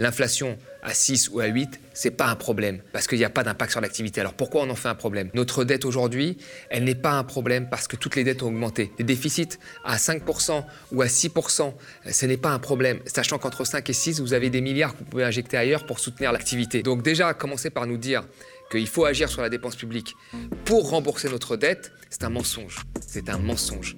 L'inflation 0.00 0.56
à 0.82 0.94
6 0.94 1.28
ou 1.28 1.40
à 1.40 1.46
8, 1.46 1.78
c'est 1.92 2.10
pas 2.10 2.28
un 2.28 2.34
problème 2.34 2.80
parce 2.90 3.06
qu'il 3.06 3.18
n'y 3.18 3.24
a 3.26 3.28
pas 3.28 3.42
d'impact 3.42 3.72
sur 3.72 3.82
l'activité. 3.82 4.22
Alors 4.22 4.32
pourquoi 4.32 4.62
on 4.62 4.70
en 4.70 4.74
fait 4.74 4.88
un 4.88 4.94
problème? 4.94 5.28
Notre 5.34 5.62
dette 5.62 5.84
aujourd'hui, 5.84 6.38
elle 6.70 6.84
n'est 6.84 6.94
pas 6.94 7.12
un 7.12 7.22
problème 7.22 7.68
parce 7.68 7.86
que 7.86 7.96
toutes 7.96 8.16
les 8.16 8.24
dettes 8.24 8.42
ont 8.42 8.46
augmenté. 8.46 8.92
Les 8.98 9.04
déficits 9.04 9.58
à 9.84 9.98
5% 9.98 10.64
ou 10.92 11.02
à 11.02 11.04
6%, 11.04 11.74
ce 12.10 12.26
n'est 12.26 12.38
pas 12.38 12.48
un 12.48 12.58
problème, 12.58 13.00
sachant 13.04 13.36
qu'entre 13.36 13.66
5 13.66 13.90
et 13.90 13.92
6, 13.92 14.20
vous 14.20 14.32
avez 14.32 14.48
des 14.48 14.62
milliards 14.62 14.94
que 14.94 15.00
vous 15.00 15.04
pouvez 15.04 15.24
injecter 15.24 15.58
ailleurs 15.58 15.84
pour 15.84 15.98
soutenir 15.98 16.32
l'activité. 16.32 16.82
Donc 16.82 17.02
déjà, 17.02 17.34
commencer 17.34 17.68
par 17.68 17.86
nous 17.86 17.98
dire 17.98 18.24
qu'il 18.70 18.88
faut 18.88 19.04
agir 19.04 19.28
sur 19.28 19.42
la 19.42 19.50
dépense 19.50 19.76
publique 19.76 20.14
pour 20.64 20.88
rembourser 20.88 21.28
notre 21.28 21.58
dette, 21.58 21.92
c'est 22.08 22.24
un 22.24 22.30
mensonge. 22.30 22.86
C'est 23.06 23.28
un 23.28 23.36
mensonge. 23.36 23.96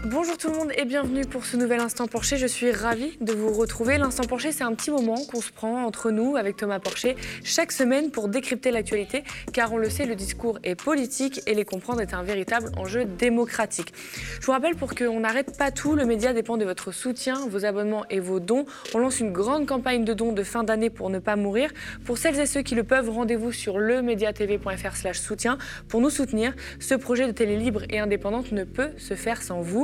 Bonjour 0.00 0.36
tout 0.36 0.48
le 0.48 0.56
monde 0.56 0.72
et 0.76 0.84
bienvenue 0.84 1.24
pour 1.24 1.44
ce 1.44 1.56
nouvel 1.56 1.78
Instant 1.80 2.06
Porcher. 2.06 2.36
Je 2.36 2.46
suis 2.46 2.72
ravie 2.72 3.16
de 3.20 3.32
vous 3.32 3.52
retrouver. 3.52 3.98
L'Instant 3.98 4.24
Porcher, 4.24 4.50
c'est 4.50 4.64
un 4.64 4.74
petit 4.74 4.90
moment 4.90 5.16
qu'on 5.30 5.40
se 5.40 5.52
prend 5.52 5.84
entre 5.84 6.10
nous 6.10 6.36
avec 6.36 6.56
Thomas 6.56 6.80
Porcher 6.80 7.14
chaque 7.44 7.70
semaine 7.70 8.10
pour 8.10 8.28
décrypter 8.28 8.70
l'actualité, 8.70 9.22
car 9.52 9.72
on 9.72 9.76
le 9.76 9.90
sait, 9.90 10.06
le 10.06 10.16
discours 10.16 10.58
est 10.64 10.74
politique 10.74 11.42
et 11.46 11.54
les 11.54 11.64
comprendre 11.64 12.00
est 12.00 12.14
un 12.14 12.22
véritable 12.22 12.72
enjeu 12.76 13.04
démocratique. 13.04 13.92
Je 14.40 14.46
vous 14.46 14.52
rappelle, 14.52 14.76
pour 14.76 14.94
qu'on 14.94 15.20
n'arrête 15.20 15.56
pas 15.58 15.70
tout, 15.70 15.94
le 15.94 16.04
média 16.04 16.32
dépend 16.32 16.56
de 16.56 16.64
votre 16.64 16.90
soutien, 16.90 17.46
vos 17.48 17.64
abonnements 17.64 18.04
et 18.08 18.18
vos 18.18 18.40
dons. 18.40 18.64
On 18.94 18.98
lance 18.98 19.20
une 19.20 19.32
grande 19.32 19.66
campagne 19.66 20.04
de 20.04 20.14
dons 20.14 20.32
de 20.32 20.42
fin 20.42 20.64
d'année 20.64 20.90
pour 20.90 21.10
ne 21.10 21.18
pas 21.18 21.36
mourir. 21.36 21.70
Pour 22.04 22.18
celles 22.18 22.40
et 22.40 22.46
ceux 22.46 22.62
qui 22.62 22.74
le 22.74 22.84
peuvent, 22.84 23.10
rendez-vous 23.10 23.52
sur 23.52 23.78
lemediatv.fr 23.78 24.96
slash 24.96 25.20
soutien 25.20 25.58
pour 25.88 26.00
nous 26.00 26.10
soutenir. 26.10 26.54
Ce 26.80 26.94
projet 26.94 27.26
de 27.26 27.32
télé 27.32 27.56
libre 27.56 27.82
et 27.90 27.98
indépendante 27.98 28.52
ne 28.52 28.64
peut 28.64 28.90
se 28.96 29.14
faire 29.14 29.42
sans 29.42 29.60
vous. 29.60 29.81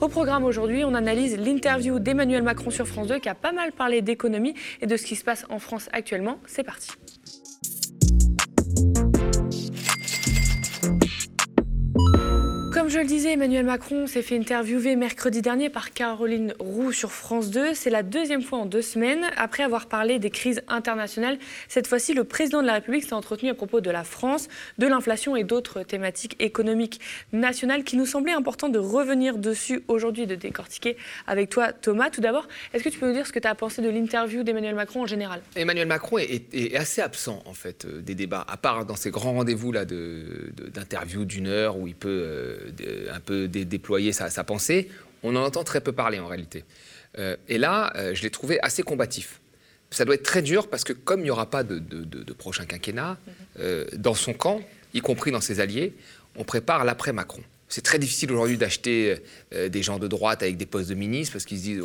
Au 0.00 0.08
programme 0.08 0.44
aujourd'hui, 0.44 0.84
on 0.84 0.94
analyse 0.94 1.36
l'interview 1.38 1.98
d'Emmanuel 1.98 2.42
Macron 2.42 2.70
sur 2.70 2.86
France 2.86 3.08
2 3.08 3.18
qui 3.18 3.28
a 3.28 3.34
pas 3.34 3.52
mal 3.52 3.72
parlé 3.72 4.02
d'économie 4.02 4.54
et 4.80 4.86
de 4.86 4.96
ce 4.96 5.04
qui 5.04 5.16
se 5.16 5.24
passe 5.24 5.46
en 5.48 5.58
France 5.58 5.88
actuellement. 5.92 6.38
C'est 6.46 6.64
parti. 6.64 6.90
Comme 12.88 12.94
je 12.94 13.00
le 13.00 13.06
disais, 13.06 13.32
Emmanuel 13.32 13.66
Macron 13.66 14.06
s'est 14.06 14.22
fait 14.22 14.38
interviewer 14.38 14.96
mercredi 14.96 15.42
dernier 15.42 15.68
par 15.68 15.92
Caroline 15.92 16.54
Roux 16.58 16.90
sur 16.90 17.12
France 17.12 17.50
2. 17.50 17.74
C'est 17.74 17.90
la 17.90 18.02
deuxième 18.02 18.40
fois 18.40 18.60
en 18.60 18.64
deux 18.64 18.80
semaines. 18.80 19.26
Après 19.36 19.62
avoir 19.62 19.88
parlé 19.88 20.18
des 20.18 20.30
crises 20.30 20.62
internationales, 20.68 21.38
cette 21.68 21.86
fois-ci, 21.86 22.14
le 22.14 22.24
président 22.24 22.62
de 22.62 22.66
la 22.66 22.72
République 22.72 23.04
s'est 23.04 23.12
entretenu 23.12 23.50
à 23.50 23.54
propos 23.54 23.82
de 23.82 23.90
la 23.90 24.04
France, 24.04 24.48
de 24.78 24.86
l'inflation 24.86 25.36
et 25.36 25.44
d'autres 25.44 25.82
thématiques 25.82 26.34
économiques 26.40 26.98
nationales 27.34 27.84
qui 27.84 27.98
nous 27.98 28.06
semblaient 28.06 28.32
importantes 28.32 28.72
de 28.72 28.78
revenir 28.78 29.36
dessus 29.36 29.82
aujourd'hui, 29.88 30.26
de 30.26 30.34
décortiquer 30.34 30.96
avec 31.26 31.50
toi, 31.50 31.74
Thomas. 31.74 32.08
Tout 32.08 32.22
d'abord, 32.22 32.48
est-ce 32.72 32.82
que 32.82 32.88
tu 32.88 32.98
peux 32.98 33.08
nous 33.08 33.12
dire 33.12 33.26
ce 33.26 33.32
que 33.34 33.38
tu 33.38 33.48
as 33.48 33.54
pensé 33.54 33.82
de 33.82 33.90
l'interview 33.90 34.44
d'Emmanuel 34.44 34.74
Macron 34.74 35.02
en 35.02 35.06
général? 35.06 35.42
Emmanuel 35.56 35.88
Macron 35.88 36.16
est, 36.16 36.74
assez 36.74 37.02
absent, 37.02 37.42
en 37.44 37.52
fait, 37.52 37.84
euh, 37.84 38.00
des 38.00 38.14
débats, 38.14 38.46
à 38.48 38.56
part 38.56 38.86
dans 38.86 38.96
ces 38.96 39.10
grands 39.10 39.34
rendez-vous 39.34 39.72
là 39.72 39.84
d'interview 39.84 41.26
d'une 41.26 41.48
heure 41.48 41.76
où 41.76 41.86
il 41.86 41.94
peut 41.94 42.08
euh, 42.08 42.70
un 43.12 43.20
peu 43.20 43.48
déployer 43.48 44.12
sa, 44.12 44.44
pensée, 44.44 44.88
on 45.22 45.34
en 45.36 45.42
entend 45.42 45.64
très 45.64 45.80
peu 45.80 45.92
parler 45.92 46.18
en 46.18 46.26
réalité. 46.26 46.64
Euh, 47.18 47.36
et 47.48 47.58
là, 47.58 47.92
euh, 47.96 48.14
je 48.14 48.22
l'ai 48.22 48.30
trouvé 48.30 48.60
assez 48.60 48.82
combatif. 48.82 49.40
Ça 49.90 50.04
doit 50.04 50.14
être 50.14 50.22
très 50.22 50.42
dur 50.42 50.68
parce 50.68 50.84
que 50.84 50.92
comme 50.92 51.20
il 51.20 51.24
n'y 51.24 51.30
aura 51.30 51.48
pas 51.48 51.62
de, 51.62 52.32
prochain 52.34 52.66
quinquennat, 52.66 53.16
euh, 53.58 53.86
dans 53.94 54.14
son 54.14 54.34
camp, 54.34 54.60
y 54.94 55.00
compris 55.00 55.30
dans 55.30 55.40
ses 55.40 55.60
alliés, 55.60 55.94
on 56.36 56.44
prépare 56.44 56.84
l'après 56.84 57.12
Macron. 57.12 57.42
C'est 57.68 57.82
très 57.82 57.98
difficile 57.98 58.32
aujourd'hui 58.32 58.56
d'acheter 58.56 59.16
euh, 59.54 59.68
des 59.68 59.82
gens 59.82 59.98
de 59.98 60.08
droite 60.08 60.42
avec 60.42 60.56
des 60.56 60.66
postes 60.66 60.88
de 60.88 60.94
ministre 60.94 61.34
parce 61.34 61.44
qu'ils 61.44 61.58
se 61.58 61.62
disent, 61.62 61.82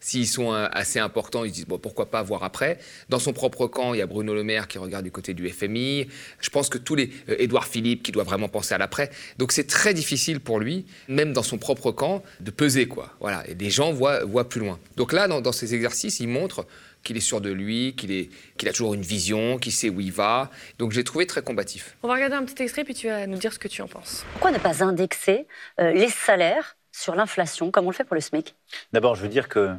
s'ils 0.00 0.26
sont 0.26 0.52
euh, 0.52 0.68
assez 0.72 0.98
importants, 0.98 1.44
ils 1.44 1.50
se 1.50 1.54
disent, 1.54 1.66
bon, 1.66 1.78
pourquoi 1.78 2.10
pas 2.10 2.22
voir 2.22 2.44
après. 2.44 2.78
Dans 3.08 3.18
son 3.18 3.32
propre 3.32 3.66
camp, 3.66 3.92
il 3.92 3.98
y 3.98 4.02
a 4.02 4.06
Bruno 4.06 4.34
Le 4.34 4.42
Maire 4.42 4.68
qui 4.68 4.78
regarde 4.78 5.04
du 5.04 5.10
côté 5.10 5.34
du 5.34 5.48
FMI. 5.48 6.08
Je 6.40 6.50
pense 6.50 6.68
que 6.68 6.78
tous 6.78 6.94
les. 6.94 7.10
Euh, 7.28 7.36
Édouard 7.38 7.66
Philippe 7.66 8.02
qui 8.02 8.12
doit 8.12 8.24
vraiment 8.24 8.48
penser 8.48 8.74
à 8.74 8.78
l'après. 8.78 9.10
Donc 9.38 9.52
c'est 9.52 9.66
très 9.66 9.94
difficile 9.94 10.40
pour 10.40 10.60
lui, 10.60 10.86
même 11.08 11.32
dans 11.32 11.42
son 11.42 11.58
propre 11.58 11.90
camp, 11.90 12.22
de 12.40 12.50
peser, 12.50 12.86
quoi. 12.86 13.14
Voilà. 13.20 13.46
Et 13.48 13.54
les 13.54 13.70
gens 13.70 13.92
voient, 13.92 14.24
voient 14.24 14.48
plus 14.48 14.60
loin. 14.60 14.78
Donc 14.96 15.12
là, 15.12 15.28
dans, 15.28 15.40
dans 15.40 15.52
ces 15.52 15.74
exercices, 15.74 16.20
il 16.20 16.28
montre 16.28 16.66
qu'il 17.02 17.16
est 17.16 17.20
sûr 17.20 17.40
de 17.40 17.50
lui, 17.50 17.94
qu'il 17.96 18.28
qu'il 18.56 18.68
a 18.68 18.72
toujours 18.72 18.94
une 18.94 19.02
vision, 19.02 19.58
qu'il 19.58 19.72
sait 19.72 19.90
où 19.90 20.00
il 20.00 20.12
va. 20.12 20.50
Donc 20.78 20.92
j'ai 20.92 21.04
trouvé 21.04 21.26
très 21.26 21.42
combatif. 21.42 21.96
On 22.02 22.08
va 22.08 22.14
regarder 22.14 22.36
un 22.36 22.44
petit 22.44 22.62
extrait 22.62 22.84
puis 22.84 22.94
tu 22.94 23.08
vas 23.08 23.26
nous 23.26 23.38
dire 23.38 23.52
ce 23.52 23.58
que 23.58 23.68
tu 23.68 23.82
en 23.82 23.88
penses. 23.88 24.24
Pourquoi 24.32 24.50
ne 24.50 24.58
pas 24.58 24.84
indexer 24.84 25.46
euh, 25.80 25.92
les 25.92 26.08
salaires 26.08 26.76
sur 26.92 27.14
l'inflation 27.14 27.70
comme 27.70 27.86
on 27.86 27.90
le 27.90 27.96
fait 27.96 28.04
pour 28.04 28.14
le 28.14 28.20
SMIC? 28.20 28.54
D'abord, 28.92 29.14
je 29.16 29.22
veux 29.22 29.28
dire 29.28 29.48
que 29.48 29.74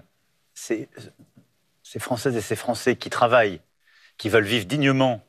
ces, 0.53 0.89
ces 1.83 2.00
Françaises 2.00 2.35
et 2.35 2.41
ces 2.41 2.56
Français 2.56 2.95
qui 2.95 3.09
travaillent, 3.09 3.62
qui 4.17 4.29
veulent 4.29 4.44
vivre 4.44 4.66
dignement 4.66 5.23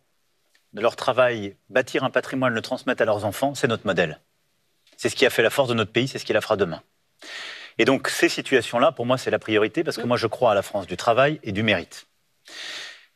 de 0.72 0.80
leur 0.80 0.96
travail, 0.96 1.56
bâtir 1.70 2.04
un 2.04 2.10
patrimoine, 2.10 2.52
le 2.52 2.62
transmettre 2.62 3.02
à 3.02 3.04
leurs 3.04 3.24
enfants, 3.24 3.54
c'est 3.54 3.68
notre 3.68 3.86
modèle. 3.86 4.20
C'est 4.96 5.08
ce 5.08 5.16
qui 5.16 5.26
a 5.26 5.30
fait 5.30 5.42
la 5.42 5.50
force 5.50 5.68
de 5.68 5.74
notre 5.74 5.92
pays, 5.92 6.08
c'est 6.08 6.18
ce 6.18 6.24
qui 6.24 6.32
la 6.32 6.40
fera 6.40 6.56
demain. 6.56 6.82
Et 7.78 7.84
donc 7.84 8.08
ces 8.08 8.28
situations-là, 8.28 8.92
pour 8.92 9.06
moi, 9.06 9.18
c'est 9.18 9.30
la 9.30 9.38
priorité 9.38 9.84
parce 9.84 9.96
que 9.96 10.06
moi, 10.06 10.16
je 10.16 10.26
crois 10.26 10.52
à 10.52 10.54
la 10.54 10.62
France 10.62 10.86
du 10.86 10.96
travail 10.96 11.40
et 11.42 11.52
du 11.52 11.62
mérite. 11.62 12.06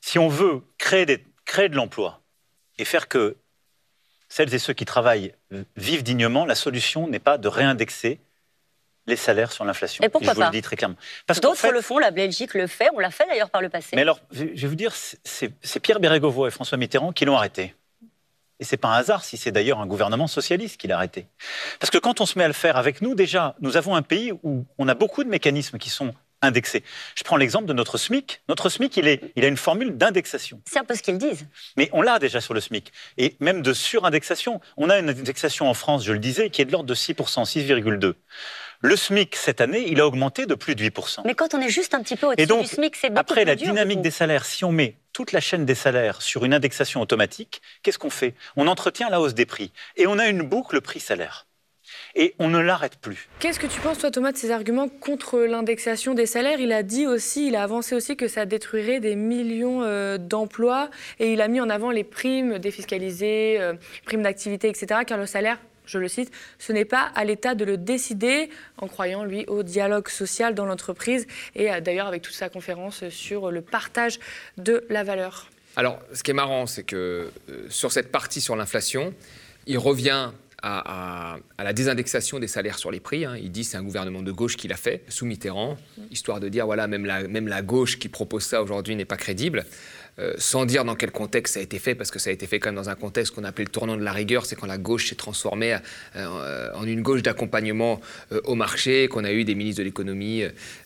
Si 0.00 0.18
on 0.18 0.28
veut 0.28 0.62
créer, 0.78 1.06
de 1.06 1.74
l'emploi 1.74 2.20
et 2.78 2.84
faire 2.84 3.08
que 3.08 3.36
celles 4.28 4.52
et 4.54 4.58
ceux 4.58 4.74
qui 4.74 4.84
travaillent 4.84 5.34
vivent 5.76 6.02
dignement, 6.02 6.44
la 6.44 6.54
solution 6.54 7.08
n'est 7.08 7.18
pas 7.18 7.38
de 7.38 7.48
réindexer 7.48 8.20
les 9.06 9.16
salaires 9.16 9.50
sur 9.50 9.64
l'inflation. 9.64 10.04
Et 10.04 10.08
pourquoi 10.10 10.34
je 10.34 10.38
vous 10.38 10.42
le 10.42 10.50
dis 10.50 10.62
très 10.62 10.76
clairement. 10.76 10.96
D'autres 11.42 11.70
le 11.70 11.80
font, 11.80 11.98
la 11.98 12.10
Belgique 12.10 12.54
le 12.54 12.66
fait, 12.66 12.88
on 12.94 12.98
l'a 12.98 13.10
fait 13.10 13.26
d'ailleurs 13.26 13.50
par 13.50 13.62
le 13.62 13.70
passé. 13.70 13.96
Mais 13.96 14.02
alors, 14.02 14.20
je 14.30 14.44
vais 14.44 14.66
vous 14.68 14.74
dire, 14.74 14.92
c'est 14.94 15.80
Pierre 15.80 16.00
Bérégovoy 16.00 16.48
et 16.48 16.50
François 16.50 16.76
Mitterrand 16.78 17.12
qui 17.12 17.24
l'ont 17.24 17.36
arrêté. 17.36 17.74
Et 18.60 18.64
c'est 18.64 18.76
pas 18.76 18.88
un 18.88 18.98
hasard 18.98 19.24
si 19.24 19.36
c'est 19.36 19.52
d'ailleurs 19.52 19.80
un 19.80 19.86
gouvernement 19.86 20.26
socialiste 20.26 20.80
qui 20.80 20.88
l'a 20.88 20.96
arrêté. 20.96 21.26
Parce 21.78 21.90
que 21.90 21.98
quand 21.98 22.20
on 22.20 22.26
se 22.26 22.38
met 22.38 22.44
à 22.44 22.48
le 22.48 22.54
faire 22.54 22.76
avec 22.76 23.02
nous, 23.02 23.14
déjà, 23.14 23.54
nous 23.60 23.76
avons 23.76 23.94
un 23.94 24.02
pays 24.02 24.32
où 24.42 24.66
on 24.78 24.88
a 24.88 24.94
beaucoup 24.94 25.22
de 25.22 25.28
mécanismes 25.28 25.78
qui 25.78 25.90
sont 25.90 26.12
indexés. 26.42 26.84
Je 27.16 27.24
prends 27.24 27.36
l'exemple 27.36 27.66
de 27.66 27.72
notre 27.72 27.98
SMIC. 27.98 28.42
Notre 28.48 28.68
SMIC, 28.68 28.96
il, 28.96 29.08
est, 29.08 29.32
il 29.36 29.44
a 29.44 29.48
une 29.48 29.56
formule 29.56 29.96
d'indexation. 29.96 30.60
C'est 30.66 30.78
un 30.78 30.84
peu 30.84 30.94
ce 30.94 31.02
qu'ils 31.02 31.18
disent. 31.18 31.46
Mais 31.76 31.88
on 31.92 32.02
l'a 32.02 32.18
déjà 32.18 32.40
sur 32.40 32.54
le 32.54 32.60
SMIC. 32.60 32.92
Et 33.16 33.36
même 33.40 33.62
de 33.62 33.72
surindexation. 33.72 34.60
On 34.76 34.90
a 34.90 34.98
une 34.98 35.10
indexation 35.10 35.68
en 35.68 35.74
France, 35.74 36.04
je 36.04 36.12
le 36.12 36.18
disais, 36.18 36.50
qui 36.50 36.62
est 36.62 36.64
de 36.64 36.72
l'ordre 36.72 36.88
de 36.88 36.94
6%, 36.94 37.14
6,2%. 37.44 38.14
Le 38.80 38.94
SMIC, 38.94 39.34
cette 39.34 39.60
année, 39.60 39.84
il 39.88 40.00
a 40.00 40.06
augmenté 40.06 40.46
de 40.46 40.54
plus 40.54 40.76
de 40.76 40.84
8%. 40.84 41.22
Mais 41.24 41.34
quand 41.34 41.52
on 41.52 41.60
est 41.60 41.68
juste 41.68 41.94
un 41.94 42.02
petit 42.02 42.14
peu 42.14 42.26
au-dessus 42.26 42.46
du 42.46 42.66
SMIC, 42.66 42.94
c'est 42.94 43.08
beaucoup 43.08 43.20
Après, 43.20 43.44
la 43.44 43.56
dynamique 43.56 44.02
des 44.02 44.12
salaires, 44.12 44.44
si 44.44 44.64
on 44.64 44.70
met 44.70 44.96
toute 45.12 45.32
la 45.32 45.40
chaîne 45.40 45.66
des 45.66 45.74
salaires 45.74 46.22
sur 46.22 46.44
une 46.44 46.54
indexation 46.54 47.00
automatique, 47.00 47.60
qu'est-ce 47.82 47.98
qu'on 47.98 48.10
fait? 48.10 48.34
On 48.56 48.68
entretient 48.68 49.10
la 49.10 49.20
hausse 49.20 49.34
des 49.34 49.46
prix. 49.46 49.72
Et 49.96 50.06
on 50.06 50.16
a 50.18 50.28
une 50.28 50.42
boucle 50.42 50.80
prix-salaire 50.80 51.48
et 52.14 52.34
on 52.38 52.48
ne 52.48 52.58
l'arrête 52.58 52.96
plus. 52.96 53.28
Qu'est-ce 53.38 53.58
que 53.58 53.66
tu 53.66 53.80
penses, 53.80 53.98
toi, 53.98 54.10
Thomas, 54.10 54.32
de 54.32 54.36
ces 54.36 54.50
arguments 54.50 54.88
contre 54.88 55.40
l'indexation 55.40 56.14
des 56.14 56.26
salaires? 56.26 56.60
Il 56.60 56.72
a 56.72 56.82
dit 56.82 57.06
aussi, 57.06 57.48
il 57.48 57.56
a 57.56 57.62
avancé 57.62 57.94
aussi 57.94 58.16
que 58.16 58.28
ça 58.28 58.46
détruirait 58.46 59.00
des 59.00 59.16
millions 59.16 59.82
euh, 59.82 60.18
d'emplois 60.18 60.90
et 61.18 61.32
il 61.32 61.40
a 61.40 61.48
mis 61.48 61.60
en 61.60 61.70
avant 61.70 61.90
les 61.90 62.04
primes 62.04 62.58
défiscalisées, 62.58 63.56
euh, 63.60 63.74
primes 64.04 64.22
d'activité, 64.22 64.68
etc., 64.68 65.00
car 65.06 65.18
le 65.18 65.26
salaire 65.26 65.58
je 65.88 65.98
le 65.98 66.08
cite, 66.08 66.30
ce 66.58 66.72
n'est 66.72 66.84
pas 66.84 67.10
à 67.14 67.24
l'État 67.24 67.54
de 67.54 67.64
le 67.64 67.76
décider, 67.76 68.50
en 68.76 68.86
croyant, 68.86 69.24
lui, 69.24 69.44
au 69.46 69.62
dialogue 69.62 70.08
social 70.08 70.54
dans 70.54 70.66
l'entreprise, 70.66 71.26
et 71.54 71.72
euh, 71.72 71.80
d'ailleurs 71.80 72.06
avec 72.06 72.22
toute 72.22 72.34
sa 72.34 72.48
conférence 72.48 73.08
sur 73.08 73.50
le 73.50 73.62
partage 73.62 74.20
de 74.56 74.84
la 74.90 75.02
valeur. 75.02 75.50
Alors, 75.76 76.00
ce 76.12 76.22
qui 76.22 76.30
est 76.30 76.34
marrant, 76.34 76.66
c'est 76.66 76.82
que 76.82 77.30
euh, 77.48 77.66
sur 77.68 77.92
cette 77.92 78.10
partie 78.10 78.40
sur 78.40 78.56
l'inflation, 78.56 79.14
il 79.66 79.78
revient 79.78 80.30
à, 80.62 81.36
la 81.58 81.72
désindexation 81.72 82.40
des 82.40 82.48
salaires 82.48 82.78
sur 82.78 82.90
les 82.90 83.00
prix. 83.00 83.24
Hein. 83.24 83.36
Il 83.40 83.52
dit 83.52 83.64
c'est 83.64 83.76
un 83.76 83.82
gouvernement 83.82 84.22
de 84.22 84.32
gauche 84.32 84.56
qui 84.56 84.66
l'a 84.66 84.76
fait, 84.76 85.04
sous 85.08 85.24
Mitterrand, 85.24 85.76
histoire 86.10 86.40
de 86.40 86.48
dire 86.48 86.66
voilà, 86.66 86.88
même 86.88 87.06
la, 87.06 87.28
même 87.28 87.46
la 87.46 87.62
gauche 87.62 87.98
qui 87.98 88.08
propose 88.08 88.42
ça 88.42 88.62
aujourd'hui 88.62 88.96
n'est 88.96 89.04
pas 89.04 89.16
crédible. 89.16 89.64
Euh, 90.20 90.32
sans 90.38 90.66
dire 90.66 90.84
dans 90.84 90.96
quel 90.96 91.12
contexte 91.12 91.54
ça 91.54 91.60
a 91.60 91.62
été 91.62 91.78
fait, 91.78 91.94
parce 91.94 92.10
que 92.10 92.18
ça 92.18 92.30
a 92.30 92.32
été 92.32 92.46
fait 92.46 92.58
quand 92.58 92.70
même 92.70 92.76
dans 92.76 92.90
un 92.90 92.94
contexte 92.94 93.34
qu'on 93.34 93.44
appelait 93.44 93.64
le 93.64 93.70
tournant 93.70 93.96
de 93.96 94.02
la 94.02 94.12
rigueur, 94.12 94.46
c'est 94.46 94.56
quand 94.56 94.66
la 94.66 94.78
gauche 94.78 95.08
s'est 95.08 95.14
transformée 95.14 95.76
euh, 96.16 96.70
en 96.74 96.84
une 96.84 97.02
gauche 97.02 97.22
d'accompagnement 97.22 98.00
euh, 98.32 98.40
au 98.44 98.54
marché, 98.54 99.08
qu'on 99.08 99.24
a 99.24 99.32
eu 99.32 99.44
des 99.44 99.54
ministres 99.54 99.80
de 99.80 99.84
l'économie 99.84 100.42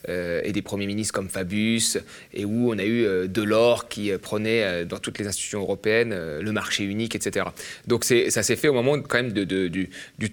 et 0.08 0.52
des 0.52 0.62
premiers 0.62 0.86
ministres 0.86 1.14
comme 1.14 1.28
Fabius, 1.28 1.98
et 2.32 2.44
où 2.44 2.72
on 2.72 2.78
a 2.78 2.84
eu 2.84 3.28
Delors 3.28 3.88
qui 3.88 4.10
prenait 4.18 4.84
dans 4.84 4.98
toutes 4.98 5.18
les 5.18 5.26
institutions 5.26 5.60
européennes 5.60 6.14
le 6.40 6.52
marché 6.52 6.84
unique, 6.84 7.14
etc. 7.14 7.46
Donc 7.86 8.04
ça 8.04 8.42
s'est 8.42 8.56
fait 8.56 8.68
au 8.68 8.74
moment 8.74 9.00
quand 9.00 9.22
même 9.22 9.32
de, 9.32 9.88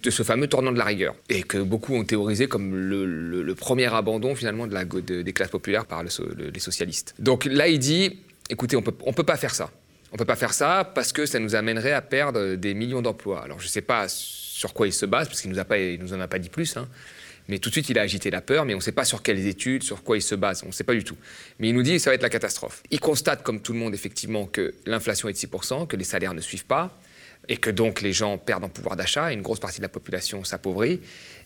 ce 0.10 0.24
fameux 0.24 0.48
tournant 0.48 0.72
de 0.72 0.78
la 0.78 0.86
rigueur, 0.86 1.16
et 1.30 1.44
que 1.44 1.58
beaucoup 1.58 1.96
ont 1.96 2.04
théorisé 2.04 2.48
comme 2.48 2.76
le, 2.76 3.56
premier 3.56 3.94
abandon 3.94 4.36
finalement 4.36 4.68
des 4.68 5.34
classes 5.34 5.50
populaires 5.50 5.86
par 5.86 6.04
les 6.04 6.60
socialistes. 6.60 7.14
Donc 7.20 7.46
là, 7.46 7.68
il 7.68 7.80
dit 7.80 8.18
écoutez, 8.50 8.76
on 8.76 8.82
peut, 8.82 8.94
ne 9.06 9.12
peut 9.12 9.24
pas 9.24 9.38
faire 9.38 9.54
ça. 9.54 9.70
On 10.12 10.16
ne 10.16 10.18
peut 10.18 10.26
pas 10.26 10.36
faire 10.36 10.54
ça 10.54 10.92
parce 10.96 11.14
que 11.14 11.26
ça 11.26 11.40
nous 11.40 11.56
amènerait 11.56 11.92
à 11.92 12.02
perdre 12.02 12.56
des 12.56 12.74
millions 12.74 13.02
d'emplois. 13.02 13.44
Alors 13.44 13.60
je 13.60 13.66
ne 13.66 13.70
sais 13.70 13.82
pas 13.82 14.08
sur 14.08 14.74
quoi 14.74 14.88
il 14.88 14.94
se 14.94 15.06
base, 15.06 15.28
parce 15.28 15.42
qu'il 15.42 15.52
ne 15.52 15.56
nous, 15.56 16.04
nous 16.04 16.14
en 16.14 16.20
a 16.20 16.28
pas 16.28 16.40
dit 16.40 16.50
plus. 16.50 16.76
Hein. 16.76 16.88
Mais 17.48 17.58
tout 17.58 17.70
de 17.70 17.74
suite, 17.74 17.90
il 17.90 17.98
a 17.98 18.04
agité 18.04 18.30
la 18.30 18.42
peur, 18.42 18.66
mais 18.66 18.74
on 18.74 18.78
ne 18.78 18.82
sait 18.82 18.92
pas 18.92 19.06
sur 19.06 19.24
quelles 19.24 19.48
études, 19.48 19.84
sur 19.84 20.04
quoi 20.04 20.18
il 20.18 20.22
se 20.22 20.36
base, 20.36 20.62
on 20.64 20.68
ne 20.68 20.72
sait 20.72 20.84
pas 20.84 20.94
du 20.94 21.04
tout. 21.04 21.18
Mais 21.58 21.70
il 21.70 21.76
nous 21.76 21.82
dit 21.82 21.94
que 21.94 22.00
ça 22.00 22.12
va 22.12 22.14
être 22.14 22.22
la 22.22 22.30
catastrophe. 22.30 22.84
Il 22.92 23.00
constate, 23.00 23.42
comme 23.42 23.62
tout 23.62 23.74
le 23.74 23.80
monde, 23.80 23.94
effectivement, 23.94 24.46
que 24.46 24.76
l'inflation 24.86 25.30
est 25.30 25.34
de 25.34 25.38
6%, 25.38 25.88
que 25.88 25.96
les 25.96 26.04
salaires 26.04 26.34
ne 26.34 26.42
suivent 26.42 26.66
pas, 26.66 26.96
et 27.50 27.58
que 27.58 27.70
donc 27.72 28.02
les 28.02 28.14
gens 28.14 28.38
perdent 28.38 28.64
en 28.64 28.70
pouvoir 28.70 28.96
d'achat, 28.96 29.34
une 29.34 29.42
grosse 29.42 29.60
partie 29.60 29.80
de 29.80 29.84
la 29.84 29.90
population 29.90 30.44
s'appauvrit. 30.44 31.02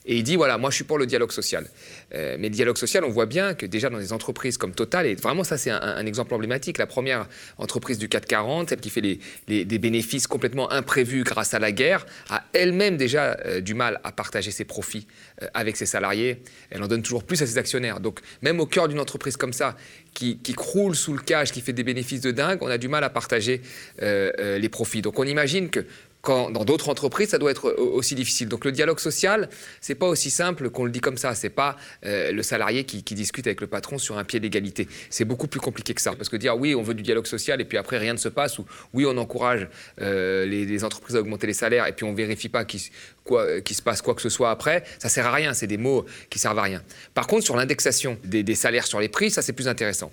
Et 0.06 0.18
il 0.18 0.24
dit 0.24 0.36
voilà, 0.36 0.58
moi 0.58 0.70
je 0.70 0.76
suis 0.76 0.84
pour 0.84 0.98
le 0.98 1.06
dialogue 1.06 1.32
social. 1.32 1.66
Euh, 2.14 2.36
mais 2.38 2.50
le 2.50 2.56
dialogue 2.56 2.78
social, 2.78 3.06
on 3.06 3.10
voit 3.10 3.26
bien 3.26 3.54
que 3.54 3.66
déjà 3.66 3.90
dans 3.90 3.98
des 3.98 4.12
entreprises 4.12 4.58
comme 4.58 4.74
Total, 4.74 5.06
et 5.06 5.16
vraiment 5.16 5.46
ça 5.46 5.58
c'est 5.58 5.70
un, 5.70 6.06
exemple 6.06 6.34
emblématique, 6.34 6.78
la 6.78 6.88
première 6.88 7.28
entreprise 7.58 7.98
du 7.98 8.10
440, 8.10 8.70
celle 8.70 8.82
qui 8.82 8.90
fait 8.90 9.02
des 9.48 9.80
bénéfices 9.80 10.28
complètement 10.28 10.70
imprévus 10.72 11.24
grâce 11.24 11.54
à 11.54 11.60
la 11.60 11.72
guerre, 11.72 12.06
a 12.30 12.44
elle-même 12.52 12.98
déjà 12.98 13.38
euh, 13.46 13.62
du 13.62 13.74
mal 13.74 14.02
à 14.04 14.12
partager 14.12 14.52
ses 14.52 14.66
profits 14.66 15.08
euh, 15.42 15.48
avec 15.54 15.78
ses 15.78 15.86
salariés. 15.86 16.42
Elle 16.70 16.84
en 16.84 16.88
donne 16.88 17.02
toujours 17.02 17.24
plus 17.24 17.42
à 17.42 17.48
ses 17.48 17.58
actionnaires. 17.58 18.02
Donc 18.02 18.20
même 18.42 18.60
au 18.60 18.66
cœur 18.66 18.90
d'une 18.90 19.00
entreprise 19.00 19.38
comme 19.38 19.54
ça, 19.54 19.78
qui, 20.14 20.38
croule 20.56 20.96
sous 20.96 21.14
le 21.14 21.20
cage, 21.20 21.52
qui 21.52 21.62
fait 21.62 21.74
des 21.74 21.84
bénéfices 21.84 22.22
de 22.22 22.32
dingue, 22.32 22.60
on 22.62 22.68
a 22.68 22.78
du 22.78 22.88
mal 22.88 23.04
à 23.04 23.10
partager 23.10 23.62
les 24.02 24.70
profits. 24.70 25.02
Donc 25.02 25.20
on 25.20 25.24
imagine 25.24 25.70
que 25.70 25.86
dans 26.26 26.64
d'autres 26.64 26.88
entreprises, 26.88 27.30
ça 27.30 27.38
doit 27.38 27.52
être 27.52 27.70
aussi 27.78 28.16
difficile. 28.16 28.48
Donc 28.48 28.64
le 28.64 28.72
dialogue 28.72 29.00
social, 29.00 29.50
c'est 29.82 29.96
pas 29.96 30.08
aussi 30.08 30.30
simple 30.30 30.70
qu'on 30.70 30.86
le 30.86 30.92
dit 30.92 31.02
comme 31.02 31.18
ça. 31.18 31.36
C'est 31.36 31.50
pas 31.50 31.76
euh, 32.06 32.32
le 32.32 32.42
salarié 32.44 32.86
qui, 32.86 33.02
discute 33.14 33.46
avec 33.46 33.60
le 33.60 33.68
patron 33.68 33.98
sur 33.98 34.18
un 34.18 34.24
pied 34.24 34.40
d'égalité. 34.40 34.88
C'est 35.10 35.26
beaucoup 35.26 35.48
plus 35.48 35.60
compliqué 35.60 35.94
que 35.94 36.02
ça. 36.02 36.14
Parce 36.16 36.30
que 36.30 36.38
dire 36.38 36.58
oui, 36.58 36.76
on 36.76 36.82
veut 36.82 36.94
du 36.94 37.04
dialogue 37.04 37.28
social 37.28 37.60
et 37.60 37.66
puis 37.66 37.78
après 37.78 37.98
rien 37.98 38.14
ne 38.14 38.18
se 38.18 38.30
passe, 38.30 38.58
ou 38.58 38.66
oui, 38.94 39.06
on 39.06 39.18
encourage 39.18 39.68
euh, 40.02 40.46
les, 40.46 40.84
entreprises 40.86 41.18
à 41.18 41.20
augmenter 41.20 41.46
les 41.46 41.54
salaires 41.54 41.88
et 41.88 41.92
puis 41.92 42.06
on 42.06 42.14
vérifie 42.14 42.50
pas 42.50 42.64
qu'il 42.64 42.80
se 42.80 43.82
passe 43.82 44.02
quoi 44.02 44.16
que 44.16 44.22
ce 44.22 44.30
soit 44.30 44.50
après, 44.50 44.86
ça 45.00 45.10
sert 45.10 45.26
à 45.28 45.34
rien. 45.34 45.54
C'est 45.54 45.68
des 45.68 45.78
mots 45.78 46.06
qui 46.30 46.40
servent 46.40 46.60
à 46.60 46.64
rien. 46.64 46.82
Par 47.14 47.28
contre, 47.28 47.44
sur 47.44 47.58
l'indexation 47.58 48.18
des, 48.24 48.56
salaires 48.56 48.88
sur 48.88 49.02
les 49.02 49.10
prix, 49.10 49.30
ça 49.30 49.42
c'est 49.42 49.54
plus 49.54 49.68
intéressant. 49.68 50.12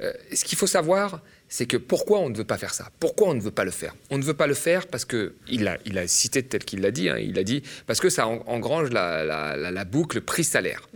Euh, 0.00 0.12
ce 0.34 0.44
qu'il 0.44 0.58
faut 0.58 0.66
savoir, 0.66 1.20
c'est 1.48 1.66
que 1.66 1.76
pourquoi 1.76 2.20
on 2.20 2.28
ne 2.28 2.36
veut 2.36 2.44
pas 2.44 2.58
faire 2.58 2.74
ça? 2.74 2.90
Pourquoi 2.98 3.28
on 3.28 3.34
ne 3.34 3.40
veut 3.40 3.50
pas 3.50 3.64
le 3.64 3.70
faire? 3.70 3.94
On 4.10 4.18
ne 4.18 4.24
veut 4.24 4.34
pas 4.34 4.46
le 4.46 4.54
faire 4.54 4.86
parce 4.86 5.04
que, 5.04 5.34
il 5.48 5.68
a, 5.68 5.78
il 5.84 5.96
a 5.98 6.08
cité 6.08 6.42
tel 6.42 6.64
qu'il 6.64 6.80
l'a 6.80 6.90
dit, 6.90 7.08
hein, 7.08 7.18
il 7.18 7.38
a 7.38 7.44
dit, 7.44 7.62
parce 7.86 8.00
que 8.00 8.10
ça 8.10 8.26
engrange 8.26 8.90
la, 8.90 9.84
boucle 9.84 10.20
prix-salaire. 10.20 10.88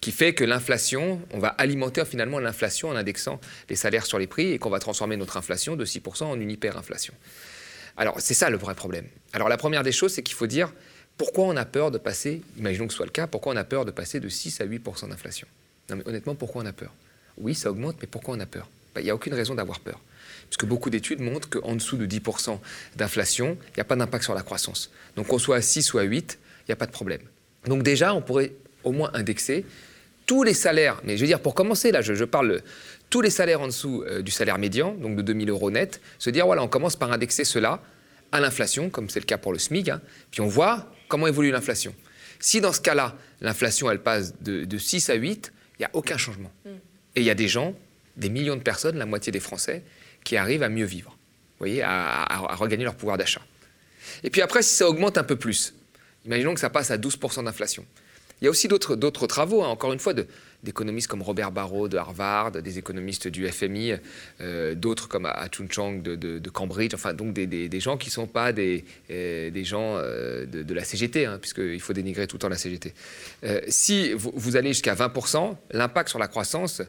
qui 0.00 0.10
fait 0.10 0.34
que 0.34 0.42
l'inflation, 0.42 1.20
on 1.30 1.38
va 1.38 1.48
alimenter 1.48 2.04
finalement 2.04 2.40
l'inflation 2.40 2.88
en 2.88 2.96
indexant 2.96 3.40
les 3.70 3.76
salaires 3.76 4.04
sur 4.04 4.18
les 4.18 4.26
prix 4.26 4.50
et 4.52 4.58
qu'on 4.58 4.70
va 4.70 4.80
transformer 4.80 5.16
notre 5.16 5.36
inflation 5.36 5.76
de 5.76 5.84
6% 5.84 6.24
en 6.24 6.40
une 6.40 6.50
hyperinflation. 6.50 7.14
Alors 7.96 8.20
c'est 8.20 8.34
ça 8.34 8.50
le 8.50 8.56
vrai 8.56 8.74
problème. 8.74 9.06
Alors 9.32 9.48
la 9.48 9.56
première 9.56 9.84
des 9.84 9.92
choses, 9.92 10.12
c'est 10.12 10.24
qu'il 10.24 10.34
faut 10.34 10.48
dire 10.48 10.72
pourquoi 11.16 11.44
on 11.44 11.56
a 11.56 11.64
peur 11.64 11.92
de 11.92 11.98
passer, 11.98 12.42
imaginons 12.58 12.88
que 12.88 12.92
ce 12.92 12.96
soit 12.96 13.06
le 13.06 13.12
cas, 13.12 13.28
pourquoi 13.28 13.52
on 13.52 13.56
a 13.56 13.62
peur 13.62 13.84
de 13.84 13.92
passer 13.92 14.18
de 14.18 14.28
6 14.28 14.60
à 14.60 14.66
8% 14.66 15.08
d'inflation? 15.08 15.46
Non 15.88 15.96
mais 15.96 16.08
honnêtement, 16.08 16.34
pourquoi 16.34 16.62
on 16.62 16.66
a 16.66 16.72
peur? 16.72 16.92
Oui, 17.36 17.54
ça 17.54 17.70
augmente, 17.70 17.96
mais 18.00 18.08
pourquoi 18.08 18.34
on 18.34 18.40
a 18.40 18.46
peur? 18.46 18.68
Bah, 18.94 19.00
il 19.00 19.04
n'y 19.04 19.10
a 19.10 19.14
aucune 19.14 19.34
raison 19.34 19.54
d'avoir 19.54 19.80
peur. 19.80 20.00
Puisque 20.48 20.66
beaucoup 20.66 20.90
d'études 20.90 21.20
montrent 21.20 21.48
qu'en 21.48 21.74
dessous 21.74 21.96
de 21.96 22.06
10% 22.06 22.58
d'inflation, 22.96 23.56
il 23.68 23.76
n'y 23.76 23.80
a 23.80 23.84
pas 23.84 23.96
d'impact 23.96 24.24
sur 24.24 24.34
la 24.34 24.42
croissance. 24.42 24.90
Donc 25.16 25.28
qu'on 25.28 25.38
soit 25.38 25.56
à 25.56 25.62
6 25.62 25.94
ou 25.94 25.98
à 25.98 26.02
8, 26.02 26.38
il 26.42 26.64
n'y 26.68 26.72
a 26.72 26.76
pas 26.76 26.86
de 26.86 26.92
problème. 26.92 27.22
Donc 27.66 27.82
déjà, 27.82 28.14
on 28.14 28.20
pourrait 28.20 28.52
au 28.84 28.92
moins 28.92 29.10
indexer 29.14 29.64
tous 30.26 30.42
les 30.42 30.54
salaires, 30.54 31.00
mais 31.04 31.16
je 31.16 31.22
veux 31.22 31.26
dire, 31.26 31.40
pour 31.40 31.54
commencer, 31.54 31.90
là, 31.90 32.00
je, 32.00 32.24
parle 32.24 32.62
tous 33.10 33.20
les 33.20 33.30
salaires 33.30 33.60
en 33.60 33.66
dessous 33.66 34.04
euh, 34.06 34.22
du 34.22 34.30
salaire 34.30 34.58
médian, 34.58 34.94
donc 34.94 35.16
de 35.16 35.22
2000 35.22 35.50
euros 35.50 35.70
net, 35.70 36.00
se 36.18 36.30
dire, 36.30 36.46
voilà, 36.46 36.62
on 36.62 36.68
commence 36.68 36.96
par 36.96 37.12
indexer 37.12 37.44
cela 37.44 37.82
à 38.30 38.40
l'inflation, 38.40 38.88
comme 38.88 39.10
c'est 39.10 39.20
le 39.20 39.26
cas 39.26 39.38
pour 39.38 39.52
le 39.52 39.58
SMIC, 39.58 39.88
hein, 39.88 40.00
puis 40.30 40.40
on 40.40 40.46
voit 40.46 40.92
comment 41.08 41.26
évolue 41.26 41.50
l'inflation. 41.50 41.94
Si 42.40 42.60
dans 42.60 42.72
ce 42.72 42.80
cas-là, 42.80 43.16
l'inflation, 43.40 43.90
elle 43.90 44.00
passe 44.00 44.34
de, 44.40 44.78
6 44.78 45.10
à 45.10 45.14
8, 45.14 45.52
il 45.78 45.82
n'y 45.82 45.86
a 45.86 45.90
aucun 45.92 46.16
changement. 46.16 46.50
Mm. 46.64 46.68
Et 47.16 47.20
il 47.20 47.24
y 47.24 47.30
a 47.30 47.34
des 47.34 47.48
gens 47.48 47.74
des 48.16 48.28
millions 48.28 48.56
de 48.56 48.62
personnes, 48.62 48.96
la 48.96 49.06
moitié 49.06 49.32
des 49.32 49.40
Français, 49.40 49.82
qui 50.24 50.36
arrivent 50.36 50.62
à 50.62 50.68
mieux 50.68 50.84
vivre, 50.84 51.16
voyez, 51.58 51.82
à, 51.82 52.56
regagner 52.56 52.84
leur 52.84 52.94
pouvoir 52.94 53.18
d'achat. 53.18 53.42
Et 54.24 54.30
puis 54.30 54.42
après, 54.42 54.62
si 54.62 54.74
ça 54.74 54.88
augmente 54.88 55.18
un 55.18 55.24
peu 55.24 55.36
plus, 55.36 55.74
imaginons 56.24 56.54
que 56.54 56.60
ça 56.60 56.70
passe 56.70 56.90
à 56.90 56.98
12% 56.98 57.44
d'inflation. 57.44 57.84
Il 58.42 58.46
y 58.46 58.48
a 58.48 58.50
aussi 58.50 58.66
d'autres 58.66 59.26
travaux, 59.28 59.62
hein, 59.62 59.68
encore 59.68 59.92
une 59.92 60.00
fois, 60.00 60.14
d'économistes 60.64 61.06
comme 61.06 61.22
Robert 61.22 61.52
Barrault 61.52 61.86
de 61.86 61.96
Harvard, 61.96 62.50
des 62.50 62.76
économistes 62.76 63.28
du 63.28 63.46
FMI, 63.46 63.94
euh, 64.40 64.74
d'autres 64.74 65.06
comme 65.06 65.26
Achun 65.26 65.68
Chang 65.70 66.02
de, 66.02 66.50
Cambridge, 66.50 66.92
enfin 66.92 67.14
donc 67.14 67.34
des, 67.34 67.80
gens 67.80 67.96
qui 67.96 68.08
ne 68.08 68.12
sont 68.12 68.26
pas 68.26 68.52
des, 68.52 68.84
euh, 69.12 69.64
gens 69.64 69.94
euh, 69.96 70.44
de, 70.44 70.74
la 70.74 70.82
CGT, 70.82 71.24
hein, 71.24 71.38
puisqu'il 71.40 71.80
faut 71.80 71.92
dénigrer 71.92 72.26
tout 72.26 72.34
le 72.34 72.40
temps 72.40 72.48
la 72.48 72.56
CGT. 72.56 72.94
si 73.68 74.12
vous 74.12 74.56
allez 74.56 74.70
jusqu'à 74.70 74.96
20%, 74.96 75.56
l'impact 75.70 76.08
sur 76.08 76.18
la 76.18 76.26
croissance 76.26 76.82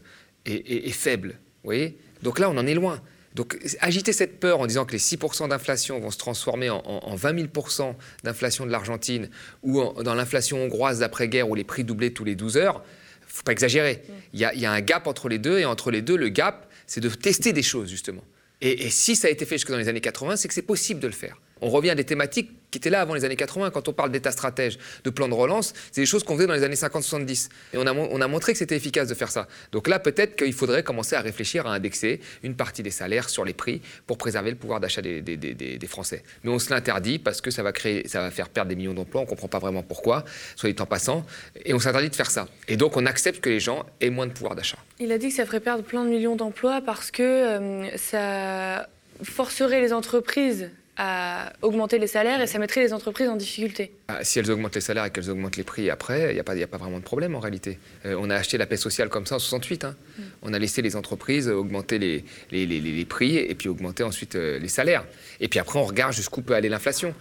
est, 0.45 0.92
faible. 0.92 1.40
voyez 1.63 1.98
Donc 2.22 2.40
là, 2.40 2.50
on 2.50 2.57
en 2.57 2.68
est 2.68 2.74
loin. 2.74 3.01
Donc 3.36 3.57
agiter 3.80 4.13
cette 4.13 4.40
peur 4.40 4.60
en 4.60 4.68
disant 4.68 4.86
que 4.86 4.92
les 4.92 5.00
6% 5.00 5.50
d'inflation 5.50 6.00
vont 6.00 6.12
se 6.12 6.18
transformer 6.18 6.69
en, 6.69 7.16
20 7.16 7.48
000% 7.48 7.95
d'inflation 8.24 8.66
de 8.66 8.72
l'Argentine 8.72 9.30
ou 9.63 9.81
dans 10.04 10.13
l'inflation 10.13 10.63
hongroise 10.63 11.00
d'après-guerre 11.00 11.50
où 11.50 11.56
les 11.56 11.63
prix 11.63 11.84
doublaient 11.84 12.12
tous 12.12 12.25
les 12.25 12.36
12 12.36 12.57
heures, 12.57 12.84
faut 13.25 13.42
pas 13.42 13.51
exagérer. 13.51 14.04
Il 14.34 14.40
y, 14.40 14.45
a, 14.45 14.72
un 14.72 14.81
gap 14.81 15.07
entre 15.07 15.30
les 15.30 15.40
deux 15.40 15.57
et 15.57 15.66
entre 15.66 15.90
les 15.90 16.04
deux, 16.04 16.16
le 16.16 16.30
gap, 16.30 16.69
c'est 16.86 17.01
de 17.01 17.10
tester 17.10 17.54
des 17.54 17.63
choses 17.63 17.90
justement. 17.90 18.24
Et, 18.62 18.86
et 18.86 18.90
si 18.92 19.16
ça 19.16 19.28
a 19.28 19.31
été 19.31 19.45
fait 19.45 19.56
jusque 19.56 19.72
dans 19.72 19.78
les 19.78 19.88
années 19.88 20.01
80, 20.01 20.36
c'est 20.36 20.48
que 20.48 20.54
c'est 20.54 20.62
possible 20.62 21.00
de 21.00 21.07
le 21.07 21.13
faire. 21.13 21.42
On 21.62 21.70
revient 21.70 21.92
à 21.92 21.96
des 21.96 22.04
thématiques 22.04 22.52
qui 22.74 22.80
étaient 22.80 22.90
là 22.90 23.02
avant 23.02 23.14
les 23.14 23.24
années 23.24 23.36
80. 23.36 23.70
Quand 23.70 23.88
on 23.88 23.94
parle 23.94 24.12
d'état 24.12 24.32
stratège, 24.32 24.80
de 25.04 25.10
plan 25.12 25.30
de 25.30 25.34
relance, 25.34 25.74
c'est 25.92 26.02
des 26.02 26.08
choses 26.08 26.24
qu'on 26.24 26.36
faisait 26.36 26.48
dans 26.48 26.54
les 26.54 26.64
années 26.64 26.76
50-70. 26.76 27.50
Et 27.74 27.78
on 27.78 27.86
a, 27.86 27.94
on 27.94 28.20
a 28.20 28.28
montré 28.28 28.52
que 28.52 28.58
c'était 28.58 28.76
efficace 28.76 29.08
de 29.08 29.14
faire 29.14 29.32
ça. 29.32 29.48
Donc 29.72 29.88
là, 29.88 30.00
peut-être 30.00 30.36
qu'il 30.36 30.54
faudrait 30.54 30.84
commencer 30.84 31.16
à 31.16 31.22
réfléchir 31.22 31.68
à 31.68 31.74
indexer 31.74 32.20
une 32.42 32.56
partie 32.56 32.82
des 32.82 32.90
salaires 32.90 33.30
sur 33.30 33.46
les 33.46 33.54
prix 33.54 33.82
pour 34.08 34.18
préserver 34.18 34.50
le 34.50 34.58
pouvoir 34.58 34.80
d'achat 34.80 35.02
des, 35.02 35.22
des, 35.22 35.88
Français. 35.88 36.24
Mais 36.44 36.50
on 36.50 36.58
se 36.58 36.72
l'interdit 36.72 37.20
parce 37.20 37.40
que 37.40 37.52
ça 37.52 37.62
va, 37.62 37.72
créer, 37.72 38.08
ça 38.08 38.22
va 38.22 38.32
faire 38.32 38.50
perdre 38.50 38.70
des 38.70 38.76
millions 38.76 38.96
d'emplois. 38.96 39.22
On 39.22 39.26
ne 39.26 39.30
comprend 39.30 39.48
pas 39.48 39.60
vraiment 39.60 39.84
pourquoi, 39.84 40.24
soit 40.56 40.72
dit 40.72 40.82
en 40.82 40.88
passant. 40.88 41.24
Et 41.66 41.74
on 41.74 41.80
s'interdit 41.80 42.10
de 42.10 42.16
faire 42.16 42.32
ça. 42.32 42.48
Et 42.68 42.78
donc, 42.78 42.98
on 42.98 43.06
accepte 43.06 43.42
que 43.42 43.50
les 43.50 43.60
gens 43.60 43.86
aient 44.02 44.10
moins 44.10 44.26
de 44.26 44.32
pouvoir 44.32 44.56
d'achat. 44.56 44.78
Il 45.00 45.12
a 45.12 45.20
dit 45.20 45.28
que 45.28 45.36
ça 45.36 45.46
ferait 45.46 45.60
perdre 45.60 45.84
plein 45.84 46.04
de 46.04 46.10
millions 46.10 46.36
d'emplois 46.36 46.82
parce 46.82 47.12
que 47.12 47.22
euh, 47.22 47.98
ça 47.98 48.88
forcerait 49.22 49.82
les 49.82 49.94
entreprises 49.94 50.72
à 50.98 51.54
augmenter 51.62 51.98
les 51.98 52.07
salaires 52.07 52.42
et 52.42 52.48
ça 52.48 52.60
mettrait 52.60 52.81
les 52.81 52.94
entreprises 52.94 53.28
en 53.28 53.36
difficulté. 53.36 53.92
Ah, 54.07 54.24
si 54.24 54.38
elles 54.38 54.51
augmentent 54.51 54.75
les 54.75 54.81
salaires 54.81 55.06
et 55.06 55.10
qu'elles 55.10 55.30
augmentent 55.30 55.57
les 55.57 55.63
prix 55.63 55.90
après, 55.90 56.30
il 56.30 56.34
n'y 56.34 56.40
a, 56.40 56.44
pas, 56.44 56.54
a 56.54 56.68
pas 56.68 56.78
vraiment 56.78 57.00
de 57.00 57.04
problème 57.04 57.36
en 57.36 57.40
réalité. 57.40 57.80
Euh, 58.06 58.16
on 58.19 58.30
a 58.30 58.36
acheté 58.36 58.57
la 58.57 58.68
paix 58.68 58.78
sociale 58.78 59.10
comme 59.10 59.25
ça 59.25 59.36
en 59.36 59.40
68. 59.40 59.86
Hein. 59.86 59.95
Mm. 60.18 60.22
On 60.44 60.54
a 60.54 60.60
laissé 60.60 60.81
les 60.81 60.95
entreprises 60.95 61.50
augmenter 61.50 61.98
les, 61.98 62.24
les, 62.51 62.66
les, 62.66 63.06
prix 63.06 63.38
et 63.38 63.56
puis 63.56 63.69
augmenter 63.69 64.04
ensuite 64.04 64.35
euh, 64.35 64.59
les 64.59 64.68
salaires. 64.68 65.04
Et 65.40 65.47
puis 65.47 65.59
après, 65.59 65.80
on 65.80 65.83
regarde 65.83 66.14
jusqu'où 66.14 66.42
peut 66.42 66.54
aller 66.54 66.69
l'inflation. 66.69 67.16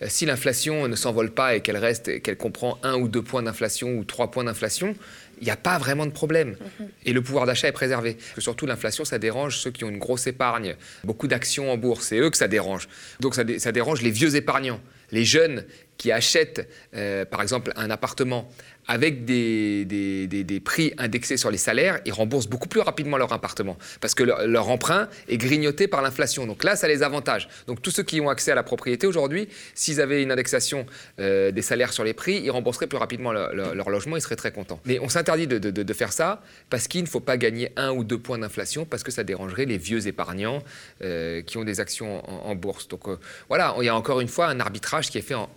Euh, 0.00 0.06
si 0.08 0.24
l'inflation 0.26 0.88
ne 0.88 0.96
s'envole 0.96 1.30
pas 1.30 1.54
et 1.54 1.60
qu'elle 1.60 1.76
reste, 1.76 2.22
qu'elle 2.22 2.36
comprend 2.36 2.78
un 2.82 2.94
ou 2.94 3.08
deux 3.08 3.22
points 3.22 3.42
d'inflation 3.42 3.96
ou 3.98 4.04
trois 4.04 4.30
points 4.30 4.44
d'inflation, 4.44 4.94
il 5.40 5.44
n'y 5.44 5.50
a 5.50 5.56
pas 5.56 5.78
vraiment 5.78 6.06
de 6.06 6.10
problème. 6.10 6.56
Mhm. 6.80 6.88
Et 7.04 7.12
le 7.12 7.22
pouvoir 7.22 7.46
d'achat 7.46 7.68
est 7.68 7.72
préservé. 7.72 8.16
Surtout, 8.38 8.66
l'inflation, 8.66 9.04
ça 9.04 9.18
dérange 9.18 9.58
ceux 9.58 9.70
qui 9.70 9.84
ont 9.84 9.88
une 9.88 9.98
grosse 9.98 10.26
épargne, 10.26 10.76
beaucoup 11.04 11.28
d'actions 11.28 11.70
en 11.72 11.76
bourse. 11.76 12.06
C'est 12.06 12.18
eux 12.18 12.30
que 12.30 12.36
ça 12.36 12.48
dérange. 12.48 12.88
Donc, 13.20 13.34
ça, 13.34 13.42
ça, 13.58 13.72
dérange 13.72 14.02
les 14.02 14.10
vieux 14.10 14.36
épargnants, 14.36 14.80
les 15.10 15.24
jeunes 15.24 15.64
qui 15.96 16.12
achètent, 16.12 16.68
euh, 16.94 17.24
par 17.24 17.42
exemple, 17.42 17.72
un 17.76 17.90
appartement 17.90 18.48
avec 18.88 19.26
des, 19.26 20.62
prix 20.64 20.92
indexés 20.98 21.36
sur 21.36 21.50
les 21.50 21.58
salaires, 21.58 22.00
ils 22.06 22.12
remboursent 22.12 22.48
beaucoup 22.48 22.68
plus 22.68 22.80
rapidement 22.80 23.18
leur 23.18 23.32
appartement 23.32 23.76
parce 24.00 24.14
que 24.14 24.24
leur, 24.24 24.70
emprunt 24.70 25.08
est 25.28 25.36
grignoté 25.36 25.86
par 25.86 26.02
l'inflation. 26.02 26.46
Donc 26.46 26.64
là, 26.64 26.74
ça 26.74 26.88
les 26.88 27.02
avantage. 27.02 27.48
Donc 27.66 27.82
tous 27.82 27.90
ceux 27.90 28.02
qui 28.02 28.20
ont 28.20 28.28
accès 28.28 28.50
à 28.50 28.54
la 28.54 28.62
propriété 28.62 29.06
aujourd'hui, 29.06 29.48
s'ils 29.74 30.00
avaient 30.00 30.22
une 30.22 30.32
indexation 30.32 30.86
euh, 31.20 31.50
des 31.50 31.62
salaires 31.62 31.92
sur 31.92 32.02
les 32.02 32.14
prix, 32.14 32.40
ils 32.42 32.50
rembourseraient 32.50 32.86
plus 32.86 32.98
rapidement 32.98 33.32
leur 33.32 33.90
logement, 33.90 34.16
ils 34.16 34.22
seraient 34.22 34.36
très 34.36 34.52
contents. 34.52 34.80
Mais 34.86 34.98
on 34.98 35.08
s'interdit 35.08 35.46
de, 35.46 35.92
faire 35.92 36.12
ça 36.12 36.42
parce 36.70 36.86
qu'il 36.86 37.02
ne 37.02 37.08
faut 37.08 37.20
pas 37.20 37.36
gagner 37.36 37.72
un 37.76 37.90
ou 37.90 38.04
deux 38.04 38.18
points 38.18 38.38
d'inflation 38.38 38.84
parce 38.84 39.02
que 39.02 39.10
ça 39.10 39.24
dérangerait 39.24 39.64
les 39.64 39.78
vieux 39.78 40.06
épargnants 40.06 40.62
euh, 41.02 41.42
qui 41.42 41.56
ont 41.56 41.64
des 41.64 41.80
actions 41.80 42.22
en, 42.46 42.54
bourse. 42.54 42.88
Donc 42.88 43.02
voilà, 43.48 43.74
il 43.78 43.84
y 43.84 43.88
a 43.88 43.96
encore 43.96 44.20
une 44.20 44.28
fois 44.28 44.46
un 44.46 44.60
arbitrage 44.60 45.10
qui 45.10 45.18
est 45.18 45.22
fait 45.22 45.34
en, 45.34 45.48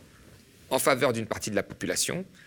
faveur 0.80 1.14
d'une 1.14 1.26
partie 1.26 1.52
de 1.52 1.56
la 1.56 1.64
population 1.64 2.20
euh, 2.20 2.42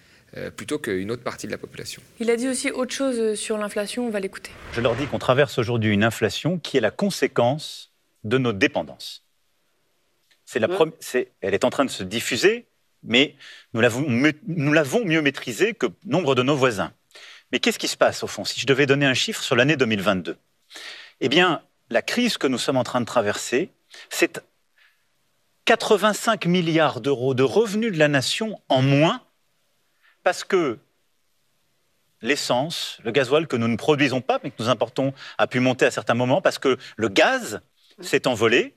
plutôt 0.51 0.79
qu'une 0.79 1.11
autre 1.11 1.23
partie 1.23 1.47
de 1.47 1.53
la 1.53 1.59
population. 1.59 2.03
Il 2.19 2.31
a 2.31 2.37
dit 2.37 2.49
aussi 2.49 2.71
autre 2.71 2.93
chose 2.93 3.19
euh, 3.19 3.35
sur 3.35 3.57
l'inflation, 3.57 4.07
on 4.07 4.11
va 4.11 4.21
l'écouter. 4.21 4.51
Je 4.73 4.81
leur 4.81 4.97
dis 4.97 5.07
qu'on 5.07 5.19
traverse 5.19 5.59
aujourd'hui 5.59 5.93
une 5.93 6.03
inflation 6.05 6.59
qui 6.59 6.77
est 6.77 6.81
la 6.81 6.91
conséquence 6.91 7.93
de 8.25 8.39
nos 8.39 8.53
dépendances. 8.53 9.25
C'est 10.45 10.59
la 10.59 10.69
elle 11.41 11.55
est 11.55 11.65
en 11.65 11.71
train 11.71 11.85
de 11.85 11.91
se 11.91 12.03
diffuser, 12.03 12.67
mais 13.03 13.35
nous 13.73 13.81
l'avons 13.81 15.05
mieux 15.05 15.23
maîtrisée 15.23 15.73
que 15.73 15.87
nombre 16.05 16.35
de 16.35 16.43
nos 16.43 16.55
voisins. 16.55 16.93
Mais 17.53 17.61
qu'est-ce 17.61 17.79
qui 17.79 17.89
se 17.89 17.97
passe 17.97 18.23
au 18.23 18.27
fond 18.27 18.45
Si 18.45 18.61
je 18.61 18.67
devais 18.67 18.87
donner 18.87 19.07
un 19.07 19.15
chiffre 19.15 19.43
sur 19.43 19.57
l'année 19.57 19.77
2022, 19.77 20.37
eh 21.21 21.29
bien, 21.29 21.63
la 21.91 22.03
crise 22.03 22.37
que 22.37 22.47
nous 22.47 22.59
sommes 22.59 22.77
en 22.77 22.85
train 22.85 23.01
de 23.01 23.07
traverser, 23.07 23.71
c'est 24.11 24.43
85 25.65 26.47
milliards 26.47 27.01
d'euros 27.01 27.35
de 27.35 27.43
revenus 27.43 27.93
de 27.93 27.99
la 27.99 28.09
nation 28.09 28.61
en 28.69 28.83
moins 28.83 29.23
parce 30.25 30.43
que 30.43 30.79
l'essence, 32.23 32.99
le 33.05 33.13
gasoil 33.13 33.47
que 33.47 33.57
nous 33.57 33.69
ne 33.69 33.77
produisons 33.77 34.21
pas, 34.21 34.41
mais 34.43 34.51
que 34.51 34.61
nous 34.63 34.69
importons, 34.69 35.13
a 35.39 35.47
pu 35.47 35.61
monter 35.61 35.87
à 35.87 35.91
certains 35.91 36.15
moments 36.15 36.41
parce 36.41 36.59
que 36.59 36.79
le 36.97 37.09
gaz 37.09 37.61
s'est 38.01 38.27
envolé 38.27 38.75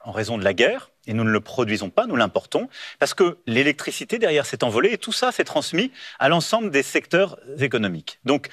en 0.00 0.12
raison 0.12 0.38
de 0.38 0.44
la 0.44 0.54
guerre, 0.54 0.90
et 1.06 1.12
nous 1.12 1.24
ne 1.24 1.30
le 1.30 1.40
produisons 1.40 1.90
pas, 1.90 2.06
nous 2.06 2.16
l'importons, 2.16 2.68
parce 2.98 3.12
que 3.12 3.38
l'électricité 3.46 4.18
derrière 4.18 4.46
s'est 4.46 4.64
envolée, 4.64 4.92
et 4.92 4.98
tout 4.98 5.12
ça 5.12 5.30
s'est 5.30 5.44
transmis 5.44 5.92
à 6.18 6.28
l'ensemble 6.28 6.70
des 6.70 6.82
secteurs 6.82 7.38
économiques. 7.58 8.18
Donc, 8.24 8.48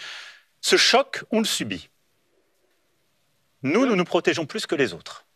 ce 0.59 0.75
choc, 0.75 1.23
on 1.31 1.39
le 1.39 1.45
subit. 1.45 1.89
Nous, 3.63 3.85
nous 3.85 3.95
nous 3.95 4.03
protégeons 4.03 4.45
plus 4.45 4.65
que 4.65 4.75
les 4.75 4.93
autres. 4.93 5.26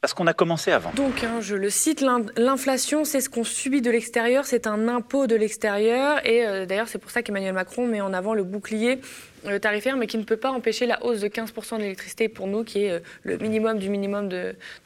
Parce 0.00 0.14
qu'on 0.14 0.28
a 0.28 0.32
commencé 0.32 0.70
avant. 0.70 0.92
Donc, 0.92 1.24
hein, 1.24 1.40
je 1.40 1.56
le 1.56 1.70
cite, 1.70 2.04
l'inflation, 2.36 3.04
c'est 3.04 3.20
ce 3.20 3.28
qu'on 3.28 3.42
subit 3.42 3.82
de 3.82 3.90
l'extérieur, 3.90 4.44
c'est 4.44 4.68
un 4.68 4.86
impôt 4.86 5.26
de 5.26 5.34
l'extérieur. 5.34 6.24
Et 6.24 6.46
euh, 6.46 6.66
d'ailleurs, 6.66 6.86
c'est 6.86 6.98
pour 6.98 7.10
ça 7.10 7.22
qu'Emmanuel 7.22 7.52
Macron 7.52 7.84
met 7.88 8.00
en 8.00 8.12
avant 8.12 8.32
le 8.32 8.44
bouclier 8.44 9.00
euh, 9.46 9.58
tarifaire, 9.58 9.96
mais 9.96 10.06
qui 10.06 10.16
ne 10.16 10.22
peut 10.22 10.36
pas 10.36 10.52
empêcher 10.52 10.86
la 10.86 11.04
hausse 11.04 11.18
de 11.18 11.26
15% 11.26 11.78
de 11.78 11.82
l'électricité 11.82 12.28
pour 12.28 12.46
nous, 12.46 12.62
qui 12.62 12.84
est 12.84 12.92
euh, 12.92 13.00
le 13.24 13.38
minimum 13.38 13.80
du 13.80 13.88
minimum 13.88 14.28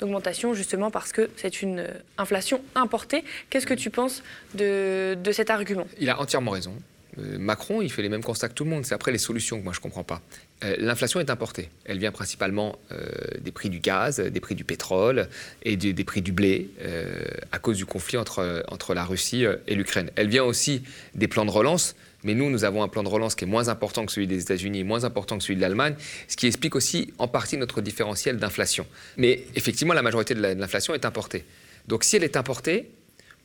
d'augmentation, 0.00 0.54
justement 0.54 0.90
parce 0.90 1.12
que 1.12 1.28
c'est 1.36 1.60
une 1.60 1.86
inflation 2.16 2.62
importée. 2.74 3.22
Qu'est-ce 3.50 3.66
que 3.66 3.74
tu 3.74 3.90
penses 3.90 4.22
de, 4.54 5.14
de 5.22 5.32
cet 5.32 5.50
argument? 5.50 5.86
Il 6.00 6.08
a 6.08 6.18
entièrement 6.18 6.52
raison. 6.52 6.72
Macron, 7.18 7.82
il 7.82 7.92
fait 7.92 8.00
les 8.00 8.08
mêmes 8.08 8.24
constats 8.24 8.48
que 8.48 8.54
tout 8.54 8.64
le 8.64 8.70
monde. 8.70 8.86
C'est 8.86 8.94
après 8.94 9.12
les 9.12 9.18
solutions 9.18 9.58
que 9.58 9.64
moi 9.64 9.74
je 9.74 9.78
ne 9.78 9.82
comprends 9.82 10.04
pas. 10.04 10.22
Euh, 10.64 10.76
l'inflation 10.78 11.20
est 11.20 11.30
importée. 11.30 11.68
Elle 11.84 11.98
vient 11.98 12.12
principalement 12.12 12.78
euh, 12.92 12.98
des 13.40 13.52
prix 13.52 13.70
du 13.70 13.80
gaz, 13.80 14.20
des 14.20 14.40
prix 14.40 14.54
du 14.54 14.64
pétrole 14.64 15.28
et 15.62 15.76
des, 15.76 16.04
prix 16.04 16.22
du 16.22 16.32
blé 16.32 16.70
euh, 16.80 17.24
à 17.50 17.58
cause 17.58 17.76
du 17.76 17.86
conflit 17.86 18.18
entre, 18.18 18.64
entre 18.68 18.94
la 18.94 19.04
Russie 19.04 19.44
et 19.66 19.74
l'Ukraine. 19.74 20.10
Elle 20.16 20.28
vient 20.28 20.44
aussi 20.44 20.82
des 21.14 21.28
plans 21.28 21.44
de 21.44 21.50
relance. 21.50 21.94
Mais 22.24 22.34
nous, 22.34 22.50
nous 22.50 22.62
avons 22.62 22.84
un 22.84 22.88
plan 22.88 23.02
de 23.02 23.08
relance 23.08 23.34
qui 23.34 23.42
est 23.42 23.48
moins 23.48 23.68
important 23.68 24.06
que 24.06 24.12
celui 24.12 24.28
des 24.28 24.40
États-Unis, 24.40 24.84
moins 24.84 25.02
important 25.02 25.36
que 25.38 25.42
celui 25.42 25.56
de 25.56 25.60
l'Allemagne, 25.60 25.96
ce 26.28 26.36
qui 26.36 26.46
explique 26.46 26.76
aussi 26.76 27.12
en 27.18 27.26
partie 27.26 27.56
notre 27.56 27.80
différentiel 27.80 28.36
d'inflation. 28.36 28.86
Mais 29.16 29.42
effectivement, 29.56 29.92
la 29.92 30.02
majorité 30.02 30.36
de 30.36 30.40
l'inflation 30.40 30.94
est 30.94 31.04
importée. 31.04 31.44
Donc 31.88 32.04
si 32.04 32.14
elle 32.14 32.22
est 32.22 32.36
importée, 32.36 32.88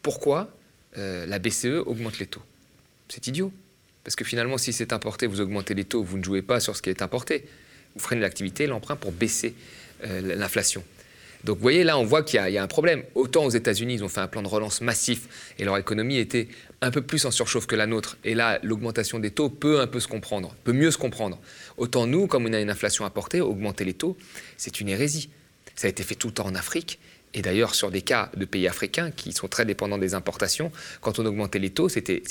pourquoi 0.03 0.50
la 0.95 1.39
BCE 1.39 1.81
augmente 1.88 2.19
les 2.19 2.27
taux? 2.27 2.43
C'est 3.09 3.25
idiot. 3.25 3.51
Parce 4.07 4.15
que 4.15 4.23
finalement, 4.23 4.57
si 4.57 4.71
c'est 4.71 4.93
importé, 4.93 5.27
vous 5.27 5.41
augmentez 5.41 5.73
les 5.73 5.83
taux, 5.83 6.01
vous 6.01 6.17
ne 6.17 6.23
jouez 6.23 6.41
pas 6.41 6.61
sur 6.61 6.77
ce 6.77 6.81
qui 6.81 6.89
est 6.89 7.01
importé. 7.01 7.43
Vous 7.93 7.99
freinez 7.99 8.21
l'activité, 8.21 8.65
l'emprunt 8.65 8.95
pour 8.95 9.11
baisser 9.11 9.53
euh, 10.05 10.21
l'inflation. 10.37 10.81
Donc 11.43 11.57
vous 11.57 11.61
voyez, 11.61 11.83
là, 11.83 11.97
on 11.97 12.05
voit 12.05 12.23
qu'il 12.23 12.39
y, 12.39 12.57
a 12.57 12.63
un 12.63 12.67
problème. 12.67 13.03
Autant 13.15 13.43
aux 13.43 13.49
États-Unis, 13.49 13.95
ils 13.95 14.05
ont 14.05 14.07
fait 14.07 14.21
un 14.21 14.29
plan 14.29 14.41
de 14.41 14.47
relance 14.47 14.79
massif 14.79 15.51
et 15.59 15.65
leur 15.65 15.77
économie 15.77 16.19
était 16.19 16.47
un 16.79 16.89
peu 16.89 17.01
plus 17.01 17.25
en 17.25 17.31
surchauffe 17.31 17.67
que 17.67 17.75
la 17.75 17.85
nôtre. 17.85 18.17
Et 18.23 18.33
là, 18.33 18.59
l'augmentation 18.63 19.19
des 19.19 19.31
taux 19.31 19.49
peut 19.49 19.81
un 19.81 19.87
peu 19.87 19.99
se 19.99 20.07
comprendre, 20.07 20.55
peut 20.63 20.71
mieux 20.71 20.91
se 20.91 20.97
comprendre. 20.97 21.37
Autant 21.75 22.07
nous, 22.07 22.27
comme 22.27 22.45
on 22.45 22.53
a 22.53 22.61
une 22.61 22.69
inflation 22.69 23.03
importée, 23.03 23.41
augmenter 23.41 23.83
les 23.83 23.93
taux, 23.93 24.15
c'est 24.55 24.79
une 24.79 24.87
hérésie. 24.87 25.29
Ça 25.75 25.87
a 25.87 25.89
été 25.89 26.03
fait 26.03 26.15
tout 26.15 26.27
le 26.27 26.33
temps 26.33 26.45
en 26.45 26.55
Afrique. 26.55 26.97
Et 27.34 27.41
d'ailleurs, 27.41 27.75
sur 27.75 27.91
des 27.91 28.01
cas 28.01 28.31
de 28.38 28.46
pays 28.46 28.67
africains 28.67 29.12
qui 29.12 29.34
sont 29.34 29.48
très 29.48 29.65
dépendants 29.65 29.98
des 29.98 30.13
importations, 30.13 30.72
quand 31.01 31.19
on 31.19 31.25
augmentait 31.25 31.60
les 31.60 31.69
taux, 31.69 31.89
c'était, 31.89 32.24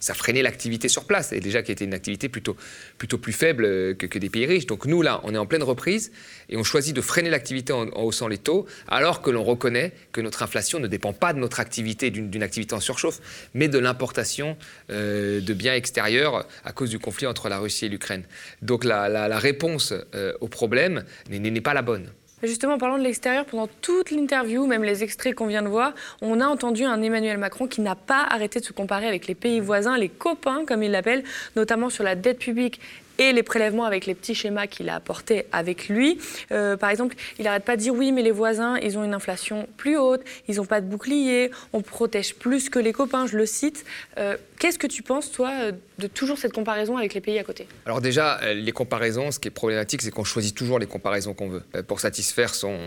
ça 0.00 0.14
freinait 0.14 0.42
l'activité 0.42 0.88
sur 0.88 1.04
place, 1.04 1.32
et 1.32 1.40
déjà 1.40 1.62
qui 1.62 1.70
était 1.70 1.84
une 1.84 1.94
activité 1.94 2.28
plutôt, 2.28 2.56
plutôt 2.98 3.18
plus 3.18 3.32
faible 3.32 3.96
que, 3.96 4.18
des 4.18 4.28
pays 4.28 4.44
riches. 4.44 4.66
Donc 4.66 4.84
nous, 4.84 5.00
là, 5.00 5.20
on 5.22 5.32
est 5.32 5.38
en 5.38 5.46
pleine 5.46 5.62
reprise, 5.62 6.10
et 6.48 6.56
on 6.56 6.64
choisit 6.64 6.94
de 6.94 7.00
freiner 7.00 7.30
l'activité 7.30 7.72
en, 7.72 7.88
haussant 7.94 8.26
les 8.26 8.38
taux, 8.38 8.66
alors 8.88 9.22
que 9.22 9.30
l'on 9.30 9.44
reconnaît 9.44 9.92
que 10.10 10.20
notre 10.20 10.42
inflation 10.42 10.80
ne 10.80 10.88
dépend 10.88 11.12
pas 11.12 11.32
de 11.32 11.38
notre 11.38 11.60
activité, 11.60 12.10
d'une, 12.10 12.42
activité 12.42 12.74
en 12.74 12.80
surchauffe, 12.80 13.20
mais 13.54 13.68
de 13.68 13.78
l'importation 13.78 14.56
euh, 14.90 15.40
de 15.40 15.54
biens 15.54 15.74
extérieurs 15.74 16.46
à 16.64 16.72
cause 16.72 16.90
du 16.90 16.98
conflit 16.98 17.26
entre 17.26 17.48
la 17.48 17.58
Russie 17.58 17.86
et 17.86 17.88
l'Ukraine. 17.88 18.24
Donc 18.60 18.84
la, 18.84 19.38
réponse 19.38 19.94
euh, 20.14 20.32
au 20.40 20.48
problème 20.48 21.04
n'est 21.30 21.60
pas 21.60 21.74
la 21.74 21.82
bonne. 21.82 22.10
Justement, 22.42 22.74
en 22.74 22.78
parlant 22.78 22.98
de 22.98 23.02
l'extérieur, 23.02 23.46
pendant 23.46 23.66
toute 23.80 24.10
l'interview, 24.10 24.66
même 24.66 24.84
les 24.84 25.02
extraits 25.02 25.34
qu'on 25.34 25.46
vient 25.46 25.62
de 25.62 25.68
voir, 25.68 25.94
on 26.20 26.38
a 26.40 26.46
entendu 26.46 26.84
un 26.84 27.00
Emmanuel 27.00 27.38
Macron 27.38 27.66
qui 27.66 27.80
n'a 27.80 27.94
pas 27.94 28.24
arrêté 28.28 28.60
de 28.60 28.64
se 28.64 28.74
comparer 28.74 29.08
avec 29.08 29.26
les 29.26 29.34
pays 29.34 29.58
voisins, 29.58 29.96
les 29.96 30.10
copains, 30.10 30.66
comme 30.66 30.82
il 30.82 30.90
l'appelle, 30.90 31.24
notamment 31.56 31.88
sur 31.88 32.04
la 32.04 32.14
dette 32.14 32.38
publique 32.38 32.78
et 33.18 33.32
les 33.32 33.42
prélèvements 33.42 33.84
avec 33.84 34.06
les 34.06 34.14
petits 34.14 34.34
schémas 34.34 34.66
qu'il 34.66 34.88
a 34.88 34.96
apportés 34.96 35.46
avec 35.52 35.88
lui. 35.88 36.18
Euh, 36.52 36.76
par 36.76 36.90
exemple, 36.90 37.16
il 37.38 37.44
n'arrête 37.44 37.64
pas 37.64 37.76
de 37.76 37.82
dire 37.82 37.94
oui, 37.94 38.12
mais 38.12 38.22
les 38.22 38.30
voisins, 38.30 38.76
ils 38.78 38.98
ont 38.98 39.04
une 39.04 39.14
inflation 39.14 39.68
plus 39.76 39.96
haute, 39.96 40.22
ils 40.48 40.56
n'ont 40.56 40.64
pas 40.64 40.80
de 40.80 40.86
bouclier, 40.86 41.50
on 41.72 41.82
protège 41.82 42.34
plus 42.34 42.68
que 42.68 42.78
les 42.78 42.92
copains, 42.92 43.26
je 43.26 43.36
le 43.36 43.46
cite. 43.46 43.84
Euh, 44.18 44.36
qu'est-ce 44.58 44.78
que 44.78 44.86
tu 44.86 45.02
penses, 45.02 45.32
toi, 45.32 45.50
euh, 45.50 45.72
de 45.98 46.06
toujours 46.06 46.38
cette 46.38 46.52
comparaison 46.52 46.96
avec 46.96 47.14
les 47.14 47.20
pays 47.20 47.38
à 47.38 47.44
côté? 47.44 47.66
Alors 47.84 48.00
déjà, 48.00 48.40
les 48.54 48.72
comparaisons, 48.72 49.30
ce 49.30 49.38
qui 49.38 49.48
est 49.48 49.52
problématique, 49.52 50.02
c'est 50.02 50.10
qu'on 50.10 50.24
choisit 50.24 50.54
toujours 50.54 50.78
les 50.78 50.86
comparaisons 50.86 51.34
qu'on 51.34 51.48
veut 51.48 51.62
pour 51.86 52.00
satisfaire 52.00 52.54
son, 52.54 52.78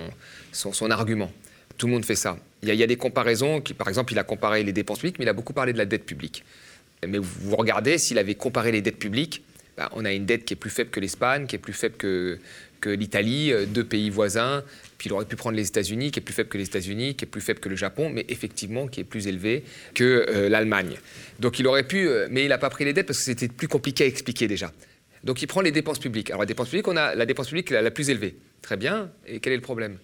son, 0.52 0.92
argument. 0.92 1.32
Tout 1.78 1.88
le 1.88 1.94
monde 1.94 2.06
fait 2.06 2.16
ça. 2.16 2.38
Il 2.62 2.74
y, 2.74 2.84
a, 2.84 2.88
des 2.88 2.98
comparaisons, 2.98 3.62
par 3.78 3.88
exemple, 3.88 4.12
il 4.12 4.20
a 4.20 4.24
comparé 4.24 4.64
les 4.64 4.74
dépenses 4.74 5.00
publiques, 5.00 5.18
mais 5.20 5.26
il 5.26 5.30
a 5.30 5.34
beaucoup 5.34 5.54
parlé 5.54 5.72
de 5.72 5.78
la 5.78 5.86
dette 5.86 6.06
publique. 6.06 6.44
Mais 7.08 7.18
vous 7.18 7.56
regardez, 7.56 7.98
s'il 7.98 8.18
avait 8.18 8.36
comparé 8.36 8.72
les 8.72 8.82
dettes 8.82 9.00
publiques, 9.00 9.44
bah, 9.80 9.90
on 9.94 10.04
a 10.04 10.12
une 10.12 10.26
dette 10.26 10.44
qui 10.44 10.56
est 10.56 10.58
plus 10.58 10.70
faible 10.70 10.90
que 10.90 11.00
l'Espagne, 11.00 11.48
qui 11.48 11.56
est 11.56 11.60
plus 11.60 11.72
faible 11.72 11.96
que, 11.96 12.38
l'Italie, 12.86 13.54
euh, 13.54 13.66
deux 13.66 13.86
pays 13.86 14.10
voisins. 14.10 14.62
Puis 14.98 15.08
il 15.08 15.14
aurait 15.14 15.24
pu 15.24 15.38
prendre 15.38 15.56
les 15.56 15.68
États-Unis, 15.68 16.12
qui 16.12 16.20
est 16.20 16.22
plus 16.22 16.34
faible 16.34 16.50
que 16.50 16.58
les 16.58 16.66
États-Unis, 16.66 17.16
qui 17.16 17.24
est 17.24 17.28
plus 17.30 17.40
faible 17.40 17.62
que 17.62 17.70
le 17.70 17.78
Japon, 17.78 18.10
mais 18.10 18.26
effectivement 18.28 18.88
qui 18.88 19.00
est 19.00 19.06
plus 19.06 19.28
élevé 19.28 19.64
que 19.94 20.26
euh, 20.28 20.50
l'Allemagne. 20.50 20.98
Donc 21.40 21.60
il 21.60 21.68
aurait 21.68 21.88
pu, 21.88 22.10
euh, 22.10 22.28
mais 22.30 22.44
il 22.44 22.50
n'a 22.50 22.58
pas 22.58 22.70
pris 22.70 22.84
les 22.84 22.92
dettes 22.92 23.08
parce 23.08 23.20
que 23.20 23.24
c'était 23.24 23.48
plus 23.48 23.70
compliqué 23.70 24.04
à 24.04 24.08
expliquer 24.08 24.50
déjà. 24.50 24.74
Donc 25.24 25.42
il 25.42 25.48
prend 25.48 25.62
les 25.62 25.72
dépenses 25.72 26.00
publiques. 26.00 26.30
Alors 26.30 26.42
la 26.42 26.46
dépense 26.46 26.68
publique, 26.68 26.90
on 26.90 26.98
a 26.98 27.16
la 27.16 27.26
dépense 27.26 27.48
publique 27.48 27.70
la 27.70 27.90
plus 27.90 28.10
élevée. 28.10 28.36
Très 28.62 28.76
bien. 28.76 29.10
Et 29.28 29.40
quel 29.40 29.54
est 29.54 29.58
le 29.58 29.62
problème? 29.62 29.98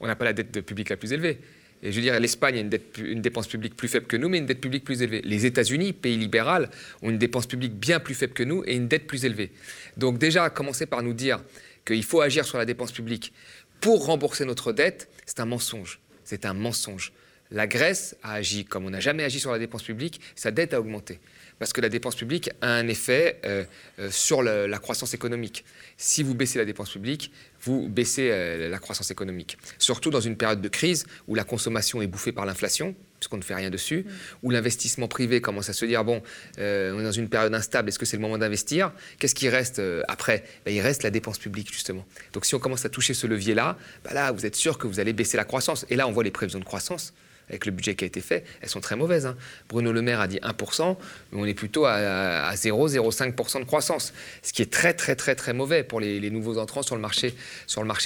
On 0.00 0.08
n'a 0.08 0.16
pas 0.16 0.24
la 0.24 0.32
dette 0.32 0.62
publique 0.62 0.88
la 0.88 0.96
plus 0.96 1.12
élevée. 1.12 1.38
Et 1.82 1.90
je 1.90 1.96
veux 1.96 2.02
dire, 2.02 2.18
l'Espagne 2.20 2.56
a 2.56 2.60
une, 2.60 3.20
dépense 3.20 3.48
publique 3.48 3.76
plus 3.76 3.88
faible 3.88 4.06
que 4.06 4.16
nous, 4.16 4.28
mais 4.28 4.38
une 4.38 4.46
dette 4.46 4.60
publique 4.60 4.84
plus 4.84 5.02
élevée. 5.02 5.20
Les 5.24 5.46
États-Unis, 5.46 5.92
pays 5.92 6.16
libéral, 6.16 6.70
ont 7.02 7.10
une 7.10 7.18
dépense 7.18 7.46
publique 7.46 7.74
bien 7.74 7.98
plus 7.98 8.14
faible 8.14 8.32
que 8.32 8.44
nous 8.44 8.62
et 8.66 8.76
une 8.76 8.86
dette 8.86 9.06
plus 9.06 9.24
élevée. 9.24 9.50
Donc 9.96 10.18
déjà, 10.18 10.48
commencer 10.50 10.86
par 10.86 11.02
nous 11.02 11.12
dire 11.12 11.42
qu'il 11.84 12.04
faut 12.04 12.20
agir 12.20 12.44
sur 12.44 12.58
la 12.58 12.64
dépense 12.64 12.92
publique 12.92 13.32
pour 13.80 14.06
rembourser 14.06 14.44
notre 14.44 14.72
dette, 14.72 15.08
c'est 15.26 15.40
un 15.40 15.46
mensonge. 15.46 15.98
C'est 16.24 16.46
un 16.46 16.54
mensonge. 16.54 17.12
La 17.50 17.66
Grèce 17.66 18.16
a 18.22 18.34
agi 18.34 18.64
comme 18.64 18.86
on 18.86 18.90
n'a 18.90 19.00
jamais 19.00 19.24
agi 19.24 19.40
sur 19.40 19.50
la 19.50 19.58
dépense 19.58 19.82
publique, 19.82 20.20
sa 20.36 20.52
dette 20.52 20.72
a 20.72 20.80
augmenté 20.80 21.18
parce 21.62 21.72
que 21.72 21.80
la 21.80 21.88
dépense 21.88 22.16
publique 22.16 22.50
a 22.60 22.74
un 22.74 22.88
effet 22.88 23.38
euh, 23.44 23.62
euh, 24.00 24.10
sur 24.10 24.42
la 24.42 24.78
croissance 24.78 25.14
économique. 25.14 25.64
Si 25.96 26.24
vous 26.24 26.34
baissez 26.34 26.58
la 26.58 26.64
dépense 26.64 26.90
publique, 26.90 27.30
vous 27.62 27.88
baissez 27.88 28.30
euh, 28.30 28.68
la 28.68 28.78
croissance 28.78 29.10
économique. 29.10 29.58
Surtout 29.78 30.10
dans 30.10 30.20
une 30.20 30.36
période 30.36 30.60
de 30.60 30.68
crise 30.68 31.06
où 31.28 31.34
la 31.34 31.44
consommation 31.44 32.02
est 32.02 32.06
bouffée 32.06 32.32
par 32.32 32.46
l'inflation, 32.46 32.94
puisqu'on 33.18 33.36
ne 33.36 33.42
fait 33.42 33.54
rien 33.54 33.70
dessus, 33.70 34.04
mm. 34.06 34.10
où 34.42 34.50
l'investissement 34.50 35.08
privé 35.08 35.40
commence 35.40 35.68
à 35.68 35.72
se 35.72 35.84
dire, 35.84 36.04
bon, 36.04 36.22
on 36.58 36.60
est 36.60 37.04
dans 37.04 37.12
une 37.12 37.28
période 37.28 37.54
instable, 37.54 37.88
est-ce 37.88 37.98
que 37.98 38.06
c'est 38.06 38.16
le 38.16 38.22
moment 38.22 38.38
d'investir? 38.38 38.92
Qu'est-ce 39.18 39.34
qui 39.34 39.48
reste 39.48 39.80
après? 40.08 40.44
Ben, 40.64 40.74
Il 40.74 40.80
reste 40.80 41.02
la 41.02 41.10
dépense 41.10 41.38
publique, 41.38 41.72
justement. 41.72 42.04
Donc 42.32 42.44
si 42.44 42.54
on 42.54 42.58
commence 42.58 42.84
à 42.84 42.88
toucher 42.88 43.14
ce 43.14 43.26
levier-là, 43.26 43.76
ben 44.04 44.14
là, 44.14 44.32
vous 44.32 44.44
êtes 44.46 44.56
sûr 44.56 44.78
que 44.78 44.86
vous 44.86 45.00
allez 45.00 45.12
baisser 45.12 45.36
la 45.36 45.44
croissance. 45.44 45.86
Et 45.88 45.96
là, 45.96 46.08
on 46.08 46.12
voit 46.12 46.24
les 46.24 46.30
prévisions 46.30 46.58
de 46.58 46.64
croissance 46.64 47.14
avec 47.48 47.66
le 47.66 47.72
budget 47.72 47.94
qui 47.94 48.04
a 48.04 48.06
été 48.06 48.20
fait, 48.20 48.44
elles 48.60 48.68
sont 48.68 48.80
très 48.80 48.96
mauvaises. 48.96 49.26
Hein. 49.26 49.36
Bruno 49.68 49.92
Le 49.92 50.02
Maire 50.02 50.20
a 50.20 50.28
dit 50.28 50.38
1%, 50.38 50.96
mais 51.32 51.40
on 51.40 51.44
est 51.44 51.54
plutôt 51.54 51.84
à, 51.84 52.52
0,05% 52.54 53.60
de 53.60 53.64
croissance, 53.64 54.12
ce 54.42 54.52
qui 54.52 54.62
est 54.62 54.72
très 54.72 54.94
très 54.94 55.16
très 55.16 55.34
très 55.34 55.52
mauvais 55.52 55.82
pour 55.82 56.00
les, 56.00 56.30
nouveaux 56.30 56.58
entrants 56.58 56.82
sur 56.82 56.94
le 56.94 57.00
marché, 57.00 57.34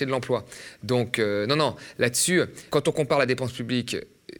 de 0.07 0.11
l'emploi. 0.11 0.45
Donc 0.83 1.19
euh, 1.19 1.47
non, 1.47 1.57
non, 1.57 1.77
là-dessus, 1.99 2.43
quand 2.71 2.89
on 2.89 2.93
compare 2.93 3.19
la 3.19 3.27
dépense 3.27 3.53
publique 3.53 3.97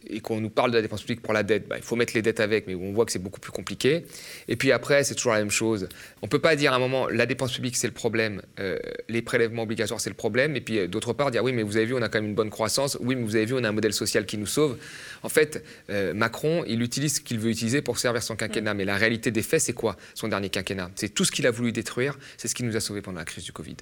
et 0.09 0.19
qu'on 0.19 0.41
nous 0.41 0.49
parle 0.49 0.71
de 0.71 0.75
la 0.75 0.81
dépense 0.81 1.01
publique 1.01 1.21
pour 1.21 1.33
la 1.33 1.43
dette, 1.43 1.67
bah, 1.67 1.75
il 1.77 1.83
faut 1.83 1.95
mettre 1.95 2.13
les 2.13 2.21
dettes 2.21 2.39
avec, 2.39 2.67
mais 2.67 2.75
on 2.75 2.91
voit 2.91 3.05
que 3.05 3.11
c'est 3.11 3.19
beaucoup 3.19 3.39
plus 3.39 3.51
compliqué. 3.51 4.05
Et 4.47 4.55
puis 4.55 4.71
après, 4.71 5.03
c'est 5.03 5.15
toujours 5.15 5.33
la 5.33 5.39
même 5.39 5.51
chose. 5.51 5.87
On 6.21 6.25
ne 6.25 6.29
peut 6.29 6.39
pas 6.39 6.55
dire 6.55 6.73
à 6.73 6.75
un 6.75 6.79
moment, 6.79 7.07
la 7.07 7.25
dépense 7.25 7.53
publique, 7.53 7.77
c'est 7.77 7.87
le 7.87 7.93
problème, 7.93 8.41
euh, 8.59 8.77
les 9.07 9.21
prélèvements 9.21 9.63
obligatoires, 9.63 10.01
c'est 10.01 10.09
le 10.09 10.15
problème, 10.15 10.55
et 10.55 10.61
puis 10.61 10.79
euh, 10.79 10.87
d'autre 10.87 11.13
part, 11.13 11.31
dire, 11.31 11.43
oui, 11.43 11.53
mais 11.53 11.63
vous 11.63 11.77
avez 11.77 11.85
vu, 11.85 11.93
on 11.93 12.01
a 12.01 12.09
quand 12.09 12.19
même 12.19 12.29
une 12.29 12.35
bonne 12.35 12.49
croissance, 12.49 12.97
oui, 12.99 13.15
mais 13.15 13.23
vous 13.23 13.35
avez 13.35 13.45
vu, 13.45 13.53
on 13.53 13.63
a 13.63 13.69
un 13.69 13.73
modèle 13.73 13.93
social 13.93 14.25
qui 14.25 14.37
nous 14.37 14.45
sauve. 14.45 14.77
En 15.23 15.29
fait, 15.29 15.63
euh, 15.89 16.13
Macron, 16.13 16.63
il 16.67 16.81
utilise 16.81 17.15
ce 17.15 17.21
qu'il 17.21 17.39
veut 17.39 17.49
utiliser 17.49 17.81
pour 17.81 17.97
servir 17.97 18.21
son 18.23 18.35
quinquennat, 18.35 18.73
mais 18.73 18.85
la 18.85 18.97
réalité 18.97 19.31
des 19.31 19.41
faits, 19.41 19.61
c'est 19.61 19.73
quoi? 19.73 19.95
Son 20.15 20.27
dernier 20.27 20.49
quinquennat 20.49 20.91
C'est 20.95 21.13
tout 21.13 21.23
ce 21.23 21.31
qu'il 21.31 21.47
a 21.47 21.51
voulu 21.51 21.71
détruire, 21.71 22.17
c'est 22.37 22.47
ce 22.47 22.55
qui 22.55 22.63
nous 22.63 22.75
a 22.75 22.79
sauvés 22.79 23.01
pendant 23.01 23.19
la 23.19 23.25
crise 23.25 23.43
du 23.43 23.53
Covid. 23.53 23.77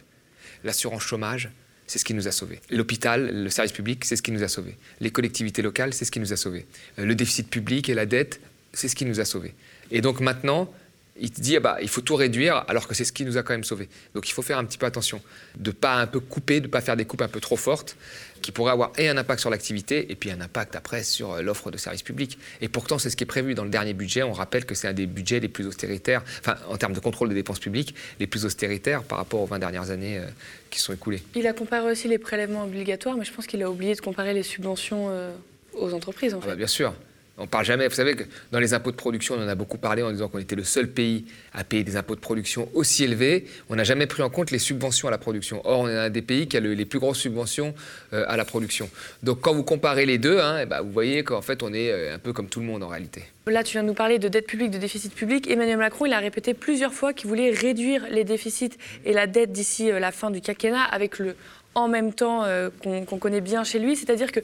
L'assurance 0.64 1.04
chômage, 1.04 1.50
c'est 1.88 2.00
ce 2.00 2.06
qui 2.06 2.14
nous 2.14 2.28
a 2.28 2.32
sauvés. 2.32 2.60
L'hôpital, 2.70 3.44
le 3.44 3.50
service 3.50 3.72
public, 3.72 4.06
c'est 4.06 4.16
ce 4.16 4.22
qui 4.22 4.32
nous 4.32 4.44
a 4.44 4.48
sauvés. 4.48 4.76
Les 5.00 5.12
collectivités 5.12 5.62
locales, 5.62 5.94
c'est 5.94 6.06
ce 6.06 6.12
qui 6.12 6.20
nous 6.20 6.34
a 6.34 6.36
sauvés. 6.36 6.66
Euh, 7.00 7.06
le 7.06 7.16
déficit 7.16 7.50
public 7.50 7.90
et 7.90 7.94
la 7.94 8.06
dette, 8.06 8.42
c'est 8.74 8.88
ce 8.88 8.96
qui 8.96 9.06
nous 9.06 9.20
a 9.20 9.26
sauvés. 9.26 9.54
Et 9.92 10.02
donc 10.02 10.20
maintenant, 10.20 10.72
il 11.18 11.32
te 11.32 11.40
dit 11.40 11.58
ah 11.58 11.60
bah, 11.60 11.78
il 11.82 11.88
faut 11.88 12.02
tout 12.02 12.16
réduire 12.16 12.66
alors 12.68 12.88
que 12.88 12.94
c'est 12.94 13.06
ce 13.06 13.14
qui 13.14 13.26
nous 13.26 13.38
a 13.38 13.44
quand 13.44 13.54
même 13.54 13.64
sauvés. 13.64 13.90
Donc 14.14 14.28
il 14.28 14.34
faut 14.34 14.42
faire 14.42 14.58
un 14.58 14.66
petit 14.66 14.78
peu 14.78 14.86
attention, 14.86 15.22
de 15.58 15.72
pas 15.72 15.96
un 15.96 16.08
peu 16.08 16.20
couper, 16.20 16.60
de 16.60 16.68
pas 16.68 16.82
faire 16.82 16.98
des 16.98 17.06
coupes 17.06 17.22
un 17.22 17.28
peu 17.28 17.40
trop 17.40 17.56
fortes 17.56 17.96
qui 18.42 18.52
pourraient 18.52 18.74
avoir 18.74 18.92
et 18.98 19.10
un 19.10 19.18
impact 19.18 19.40
sur 19.40 19.50
l'activité 19.50 20.12
et 20.12 20.16
puis 20.16 20.30
un 20.30 20.42
impact 20.42 20.76
après 20.76 21.04
sur 21.04 21.34
euh, 21.34 21.42
l'offre 21.42 21.72
de 21.72 21.78
services 21.78 22.04
publics. 22.04 22.38
Et 22.62 22.68
pourtant 22.68 23.00
c'est 23.00 23.10
ce 23.10 23.16
qui 23.16 23.24
est 23.24 23.28
prévu 23.28 23.56
dans 23.56 23.64
le 23.64 23.70
dernier 23.70 23.94
budget. 23.94 24.24
On 24.24 24.34
rappelle 24.34 24.66
que 24.66 24.76
c'est 24.76 24.88
un 24.88 24.94
des 24.94 25.06
budgets 25.06 25.40
les 25.40 25.48
plus 25.48 25.66
austéritaires, 25.66 26.22
enfin 26.42 26.56
en 26.70 26.78
termes 26.78 26.94
de 26.94 27.00
contrôle 27.00 27.30
des 27.30 27.36
dépenses 27.36 27.60
publiques, 27.60 27.96
les 28.20 28.28
plus 28.28 28.46
austéritaires 28.46 29.04
par 29.04 29.18
rapport 29.18 29.42
aux 29.42 29.48
20 29.48 29.60
dernières 29.60 29.92
années 29.92 30.18
euh, 30.18 30.26
qui 30.70 30.80
sont 30.80 30.94
écoulées. 30.94 31.24
Il 31.36 31.48
a 31.48 31.54
comparé 31.54 31.90
aussi 31.90 32.08
les 32.08 32.18
prélèvements 32.18 32.66
obligatoires, 32.66 33.16
mais 33.16 33.26
je 33.26 33.32
pense 33.32 33.48
qu'il 33.48 33.64
a 33.64 33.70
oublié 33.70 33.96
de 33.96 34.02
comparer 34.02 34.34
les 34.34 34.44
subventions 34.44 35.08
euh, 35.10 35.32
aux 35.74 35.94
entreprises 35.94 36.34
en 36.34 36.40
Ah 36.44 36.48
bah, 36.48 36.56
bien 36.56 36.68
sûr. 36.68 36.94
On 37.38 37.48
parle 37.48 37.66
jamais. 37.66 37.88
Vous 37.90 37.96
savez 37.96 38.16
que 38.16 38.24
dans 38.54 38.60
les 38.60 38.74
impôts 38.74 38.92
de 38.92 38.96
production, 38.96 39.36
on 39.38 39.44
en 39.44 39.48
a 39.50 39.56
beaucoup 39.56 39.78
parlé 39.78 40.02
en 40.02 40.12
disant 40.12 40.30
qu'on 40.30 40.40
était 40.40 40.56
le 40.56 40.64
seul 40.64 40.88
pays 40.90 41.26
à 41.54 41.66
payer 41.66 41.84
des 41.84 41.98
impôts 41.98 42.16
de 42.16 42.22
production 42.22 42.70
aussi 42.74 43.04
élevés. 43.04 43.46
On 43.70 43.76
n'a 43.76 43.84
jamais 43.84 44.08
pris 44.08 44.24
en 44.24 44.30
compte 44.30 44.52
les 44.52 44.60
subventions 44.60 45.10
à 45.10 45.12
la 45.12 45.18
production. 45.18 45.62
Or, 45.66 45.82
on 45.82 45.90
est 45.90 45.98
un 45.98 46.10
des 46.10 46.22
pays 46.22 46.48
qui 46.48 46.56
a 46.56 46.62
le- 46.62 46.74
les 46.74 46.86
plus 46.86 47.00
grosses 47.00 47.20
subventions 47.20 47.76
euh, 48.14 48.24
à 48.30 48.38
la 48.38 48.46
production. 48.46 48.90
Donc, 49.22 49.42
quand 49.42 49.54
vous 49.54 49.64
comparez 49.64 50.06
les 50.06 50.18
deux, 50.18 50.40
hein, 50.40 50.60
eh 50.62 50.66
ben, 50.66 50.80
vous 50.82 50.92
voyez 50.92 51.24
qu'en 51.26 51.42
fait, 51.42 51.62
on 51.62 51.74
est 51.74 51.92
euh, 51.92 52.16
un 52.16 52.20
peu 52.20 52.32
comme 52.32 52.48
tout 52.48 52.62
le 52.62 52.66
monde 52.68 52.84
en 52.84 52.88
réalité. 52.88 53.24
Là, 53.48 53.64
tu 53.64 53.74
viens 53.74 53.84
de 53.84 53.88
nous 53.88 53.94
parler 53.94 54.18
de 54.18 54.30
dette 54.30 54.48
publique, 54.48 54.72
de 54.72 54.78
déficit 54.78 55.14
public. 55.14 55.50
Emmanuel 55.52 55.78
Macron, 55.78 56.06
il 56.06 56.14
a 56.14 56.20
répété 56.20 56.54
plusieurs 56.54 56.94
fois 56.94 57.12
qu'il 57.12 57.28
voulait 57.28 57.52
réduire 57.52 58.06
les 58.12 58.24
déficits 58.24 58.72
et 59.04 59.12
la 59.12 59.28
dette 59.28 59.52
d'ici 59.52 59.92
euh, 59.92 60.00
la 60.00 60.14
fin 60.14 60.32
du 60.32 60.40
quinquennat 60.40 60.84
avec 60.84 61.20
le 61.20 61.36
en 61.78 61.90
même 61.90 62.14
temps 62.14 62.46
qu'on 62.82 63.20
connaît 63.20 63.42
bien 63.42 63.66
chez 63.66 63.80
lui. 63.80 63.98
C'est-à-dire 63.98 64.32
que 64.32 64.40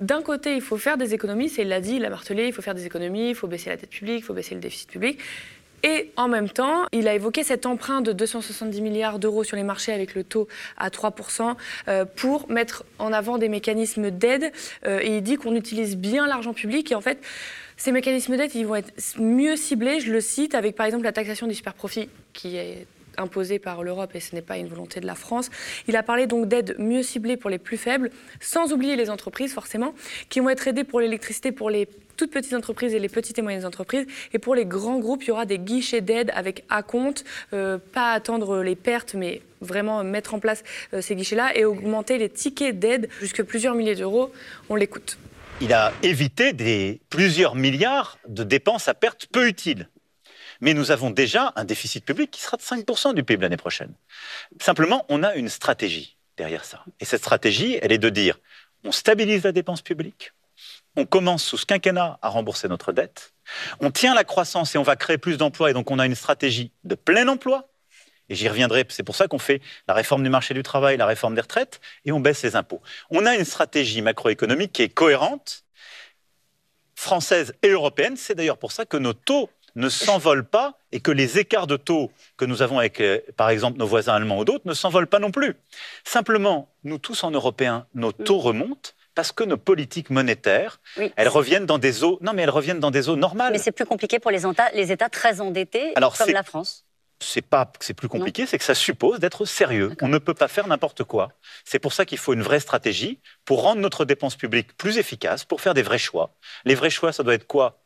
d'un 0.00 0.22
côté, 0.22 0.54
il 0.54 0.60
faut 0.60 0.76
faire 0.76 0.96
des 0.96 1.14
économies, 1.14 1.48
c'est 1.48 1.62
il 1.62 1.68
l'a 1.68 1.80
dit, 1.80 1.96
il 1.96 2.02
l'a 2.02 2.10
martelé, 2.10 2.46
il 2.46 2.52
faut 2.52 2.62
faire 2.62 2.74
des 2.74 2.86
économies, 2.86 3.30
il 3.30 3.34
faut 3.34 3.48
baisser 3.48 3.70
la 3.70 3.76
dette 3.76 3.90
publique, 3.90 4.20
il 4.20 4.24
faut 4.24 4.34
baisser 4.34 4.54
le 4.54 4.60
déficit 4.60 4.90
public. 4.90 5.18
Et 5.84 6.10
en 6.16 6.28
même 6.28 6.48
temps, 6.48 6.86
il 6.92 7.06
a 7.06 7.14
évoqué 7.14 7.44
cet 7.44 7.64
emprunt 7.64 8.00
de 8.00 8.12
270 8.12 8.80
milliards 8.80 9.18
d'euros 9.18 9.44
sur 9.44 9.56
les 9.56 9.62
marchés 9.62 9.92
avec 9.92 10.14
le 10.14 10.24
taux 10.24 10.48
à 10.76 10.88
3% 10.88 11.54
euh, 11.86 12.04
pour 12.04 12.50
mettre 12.50 12.84
en 12.98 13.12
avant 13.12 13.38
des 13.38 13.48
mécanismes 13.48 14.10
d'aide. 14.10 14.52
Euh, 14.86 15.00
et 15.00 15.18
il 15.18 15.22
dit 15.22 15.36
qu'on 15.36 15.54
utilise 15.54 15.96
bien 15.96 16.26
l'argent 16.26 16.52
public. 16.52 16.90
Et 16.90 16.94
en 16.96 17.00
fait, 17.00 17.18
ces 17.76 17.92
mécanismes 17.92 18.36
d'aide, 18.36 18.54
ils 18.54 18.66
vont 18.66 18.74
être 18.74 18.92
mieux 19.18 19.54
ciblés, 19.54 20.00
je 20.00 20.12
le 20.12 20.20
cite, 20.20 20.56
avec 20.56 20.74
par 20.74 20.86
exemple 20.86 21.04
la 21.04 21.12
taxation 21.12 21.46
du 21.46 21.54
superprofit 21.54 22.08
qui 22.32 22.56
est 22.56 22.86
imposée 23.18 23.58
par 23.58 23.82
l'Europe 23.82 24.14
et 24.14 24.20
ce 24.20 24.34
n'est 24.34 24.42
pas 24.42 24.56
une 24.56 24.68
volonté 24.68 25.00
de 25.00 25.06
la 25.06 25.14
France. 25.14 25.50
Il 25.86 25.96
a 25.96 26.02
parlé 26.02 26.26
donc 26.26 26.48
d'aides 26.48 26.76
mieux 26.78 27.02
ciblées 27.02 27.36
pour 27.36 27.50
les 27.50 27.58
plus 27.58 27.76
faibles, 27.76 28.10
sans 28.40 28.72
oublier 28.72 28.96
les 28.96 29.10
entreprises 29.10 29.52
forcément, 29.52 29.94
qui 30.28 30.40
vont 30.40 30.48
être 30.48 30.68
aidées 30.68 30.84
pour 30.84 31.00
l'électricité 31.00 31.52
pour 31.52 31.70
les 31.70 31.88
toutes 32.16 32.32
petites 32.32 32.52
entreprises 32.52 32.94
et 32.94 32.98
les 32.98 33.08
petites 33.08 33.38
et 33.38 33.42
moyennes 33.42 33.64
entreprises. 33.64 34.06
Et 34.34 34.38
pour 34.38 34.54
les 34.54 34.66
grands 34.66 34.98
groupes, 34.98 35.22
il 35.22 35.28
y 35.28 35.30
aura 35.30 35.46
des 35.46 35.58
guichets 35.58 36.00
d'aide 36.00 36.30
avec 36.34 36.64
acompte, 36.68 37.24
euh, 37.54 37.78
pas 37.78 38.12
attendre 38.12 38.62
les 38.62 38.74
pertes, 38.74 39.14
mais 39.14 39.40
vraiment 39.60 40.04
mettre 40.04 40.34
en 40.34 40.40
place 40.40 40.64
euh, 40.92 41.00
ces 41.00 41.14
guichets-là 41.14 41.56
et 41.56 41.64
augmenter 41.64 42.18
les 42.18 42.28
tickets 42.28 42.78
d'aide 42.78 43.08
jusque 43.20 43.42
plusieurs 43.42 43.74
milliers 43.74 43.94
d'euros. 43.94 44.32
On 44.68 44.74
l'écoute. 44.74 45.16
Il 45.60 45.72
a 45.72 45.92
évité 46.02 46.52
des 46.52 47.00
plusieurs 47.08 47.54
milliards 47.54 48.18
de 48.28 48.44
dépenses 48.44 48.88
à 48.88 48.94
perte 48.94 49.26
peu 49.32 49.48
utiles. 49.48 49.88
Mais 50.60 50.74
nous 50.74 50.90
avons 50.90 51.10
déjà 51.10 51.52
un 51.56 51.64
déficit 51.64 52.04
public 52.04 52.30
qui 52.30 52.40
sera 52.40 52.56
de 52.56 52.62
5% 52.62 53.14
du 53.14 53.22
PIB 53.22 53.42
l'année 53.42 53.56
prochaine. 53.56 53.92
Simplement, 54.60 55.06
on 55.08 55.22
a 55.22 55.34
une 55.34 55.48
stratégie 55.48 56.16
derrière 56.36 56.64
ça. 56.64 56.84
Et 57.00 57.04
cette 57.04 57.20
stratégie, 57.20 57.78
elle 57.82 57.92
est 57.92 57.98
de 57.98 58.08
dire, 58.08 58.38
on 58.84 58.92
stabilise 58.92 59.44
la 59.44 59.52
dépense 59.52 59.82
publique, 59.82 60.32
on 60.96 61.04
commence 61.04 61.44
sous 61.44 61.58
ce 61.58 61.66
quinquennat 61.66 62.18
à 62.22 62.28
rembourser 62.28 62.68
notre 62.68 62.92
dette, 62.92 63.32
on 63.80 63.90
tient 63.90 64.14
la 64.14 64.24
croissance 64.24 64.74
et 64.74 64.78
on 64.78 64.82
va 64.82 64.96
créer 64.96 65.18
plus 65.18 65.36
d'emplois, 65.36 65.70
et 65.70 65.72
donc 65.74 65.90
on 65.90 65.98
a 65.98 66.06
une 66.06 66.14
stratégie 66.14 66.72
de 66.84 66.94
plein 66.94 67.28
emploi. 67.28 67.68
Et 68.30 68.34
j'y 68.34 68.48
reviendrai, 68.48 68.84
c'est 68.90 69.02
pour 69.02 69.16
ça 69.16 69.26
qu'on 69.26 69.38
fait 69.38 69.62
la 69.86 69.94
réforme 69.94 70.22
du 70.22 70.28
marché 70.28 70.52
du 70.52 70.62
travail, 70.62 70.98
la 70.98 71.06
réforme 71.06 71.34
des 71.34 71.40
retraites, 71.40 71.80
et 72.04 72.12
on 72.12 72.20
baisse 72.20 72.42
les 72.42 72.56
impôts. 72.56 72.82
On 73.10 73.24
a 73.24 73.34
une 73.34 73.44
stratégie 73.44 74.02
macroéconomique 74.02 74.72
qui 74.72 74.82
est 74.82 74.90
cohérente, 74.90 75.64
française 76.94 77.54
et 77.62 77.68
européenne. 77.68 78.16
C'est 78.16 78.34
d'ailleurs 78.34 78.58
pour 78.58 78.72
ça 78.72 78.84
que 78.84 78.96
nos 78.96 79.14
taux 79.14 79.48
ne 79.78 79.88
s'envolent 79.88 80.44
pas 80.46 80.74
et 80.92 81.00
que 81.00 81.10
les 81.10 81.38
écarts 81.38 81.66
de 81.66 81.76
taux 81.76 82.10
que 82.36 82.44
nous 82.44 82.60
avons 82.62 82.78
avec, 82.78 83.00
euh, 83.00 83.20
par 83.36 83.48
exemple, 83.50 83.78
nos 83.78 83.86
voisins 83.86 84.14
allemands 84.14 84.38
ou 84.38 84.44
d'autres 84.44 84.66
ne 84.66 84.74
s'envolent 84.74 85.06
pas 85.06 85.18
non 85.18 85.30
plus. 85.30 85.54
Simplement, 86.04 86.68
nous 86.84 86.98
tous 86.98 87.24
en 87.24 87.30
Européens, 87.30 87.86
nos 87.94 88.12
taux 88.12 88.38
remontent 88.38 88.90
parce 89.14 89.32
que 89.32 89.44
nos 89.44 89.56
politiques 89.56 90.10
monétaires, 90.10 90.80
Oui. 90.96 91.12
elles 91.16 91.28
reviennent 91.28 91.66
dans 91.66 91.78
des 91.78 92.04
eaux. 92.04 92.18
Non, 92.22 92.32
mais 92.34 92.42
elles 92.42 92.50
reviennent 92.50 92.78
dans 92.80 92.90
des 92.92 93.08
eaux 93.08 93.16
normales. 93.16 93.52
Mais 93.52 93.58
c'est 93.58 93.72
plus 93.72 93.84
compliqué 93.86 94.18
pour 94.20 94.30
les, 94.30 94.46
États- 94.46 94.70
les 94.74 94.92
États 94.92 95.08
très 95.08 95.40
endettés, 95.40 95.92
Alors, 95.96 96.16
comme 96.16 96.30
la 96.30 96.44
France. 96.44 96.84
c'est 97.20 97.42
pas 97.42 97.66
que 97.66 97.84
c'est 97.84 97.94
plus 97.94 98.08
compliqué, 98.08 98.46
c'est 98.46 98.58
que 98.58 98.64
ça 98.64 98.76
suppose 98.76 99.18
d'être 99.18 99.44
sérieux. 99.44 99.90
On 100.02 100.08
ne 100.08 100.18
peut 100.18 100.34
pas 100.34 100.46
faire 100.46 100.68
n'importe 100.68 101.02
quoi. 101.02 101.32
C'est 101.64 101.80
pour 101.80 101.92
ça 101.92 102.04
qu'il 102.04 102.18
faut 102.18 102.32
une 102.32 102.42
vraie 102.42 102.60
stratégie 102.60 103.18
pour 103.44 103.62
rendre 103.62 103.80
notre 103.80 104.04
dépense 104.04 104.36
publique 104.36 104.76
plus 104.76 104.98
efficace, 104.98 105.44
pour 105.44 105.60
faire 105.60 105.74
des 105.74 105.82
vrais 105.82 105.98
choix. 105.98 106.30
Les 106.64 106.76
vrais 106.76 106.90
choix, 106.90 107.12
ça 107.12 107.24
doit 107.24 107.34
être 107.34 107.46
quoi? 107.46 107.80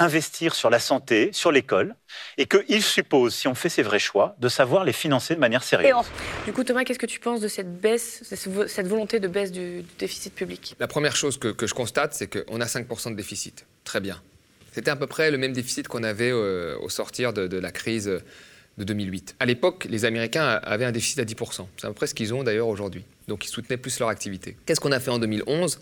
Investir 0.00 0.54
sur 0.54 0.70
la 0.70 0.78
santé, 0.78 1.30
sur 1.32 1.52
l'école, 1.52 1.94
et 2.38 2.46
qu'il 2.46 2.82
suppose, 2.82 3.34
si 3.34 3.46
on 3.48 3.54
fait 3.54 3.68
ces 3.68 3.82
vrais 3.82 3.98
choix, 3.98 4.34
de 4.40 4.48
savoir 4.48 4.84
les 4.84 4.92
financer 4.94 5.34
de 5.34 5.40
manière 5.40 5.62
sérieuse. 5.62 5.90
Et 5.90 5.92
en- 5.92 6.04
Du 6.46 6.52
coup, 6.52 6.64
Thomas, 6.64 6.84
qu'est-ce 6.84 6.98
que 6.98 7.06
tu 7.06 7.20
penses 7.20 7.40
de 7.40 7.48
cette 7.48 7.80
baisse, 7.80 8.22
cette 8.66 8.86
volonté 8.88 9.20
de 9.20 9.28
baisse 9.28 9.52
du, 9.52 9.82
du 9.82 9.88
déficit 9.98 10.34
public? 10.34 10.74
La 10.80 10.88
première 10.88 11.14
chose 11.16 11.38
que, 11.38 11.48
que 11.48 11.66
je 11.66 11.74
constate, 11.74 12.14
c'est 12.14 12.26
qu'on 12.28 12.60
a 12.60 12.64
5% 12.66 13.10
de 13.10 13.14
déficit. 13.16 13.66
Très 13.84 14.00
bien. 14.00 14.20
C'était 14.72 14.90
à 14.90 14.96
peu 14.96 15.06
près 15.06 15.30
le 15.30 15.36
même 15.38 15.52
déficit 15.52 15.86
qu'on 15.88 16.02
avait 16.02 16.30
euh, 16.30 16.78
au 16.80 16.88
sortir 16.88 17.32
de, 17.32 17.46
de 17.46 17.58
la 17.58 17.70
crise 17.72 18.06
de 18.78 18.84
2008. 18.84 19.36
À 19.40 19.44
l'époque, 19.46 19.86
les 19.90 20.04
Américains 20.06 20.60
avaient 20.62 20.84
un 20.86 20.92
déficit 20.92 21.18
à 21.18 21.24
10%. 21.24 21.66
C'est 21.76 21.84
à 21.86 21.88
peu 21.88 21.94
près 21.94 22.06
ce 22.06 22.14
qu'ils 22.14 22.32
ont 22.32 22.42
d'ailleurs 22.42 22.68
aujourd'hui. 22.68 23.04
Donc 23.28 23.44
ils 23.44 23.48
soutenaient 23.48 23.76
plus 23.76 23.98
leur 23.98 24.08
activité. 24.08 24.56
Qu'est-ce 24.64 24.80
qu'on 24.80 24.92
a 24.92 25.00
fait 25.00 25.10
en 25.10 25.18
2011 25.18 25.80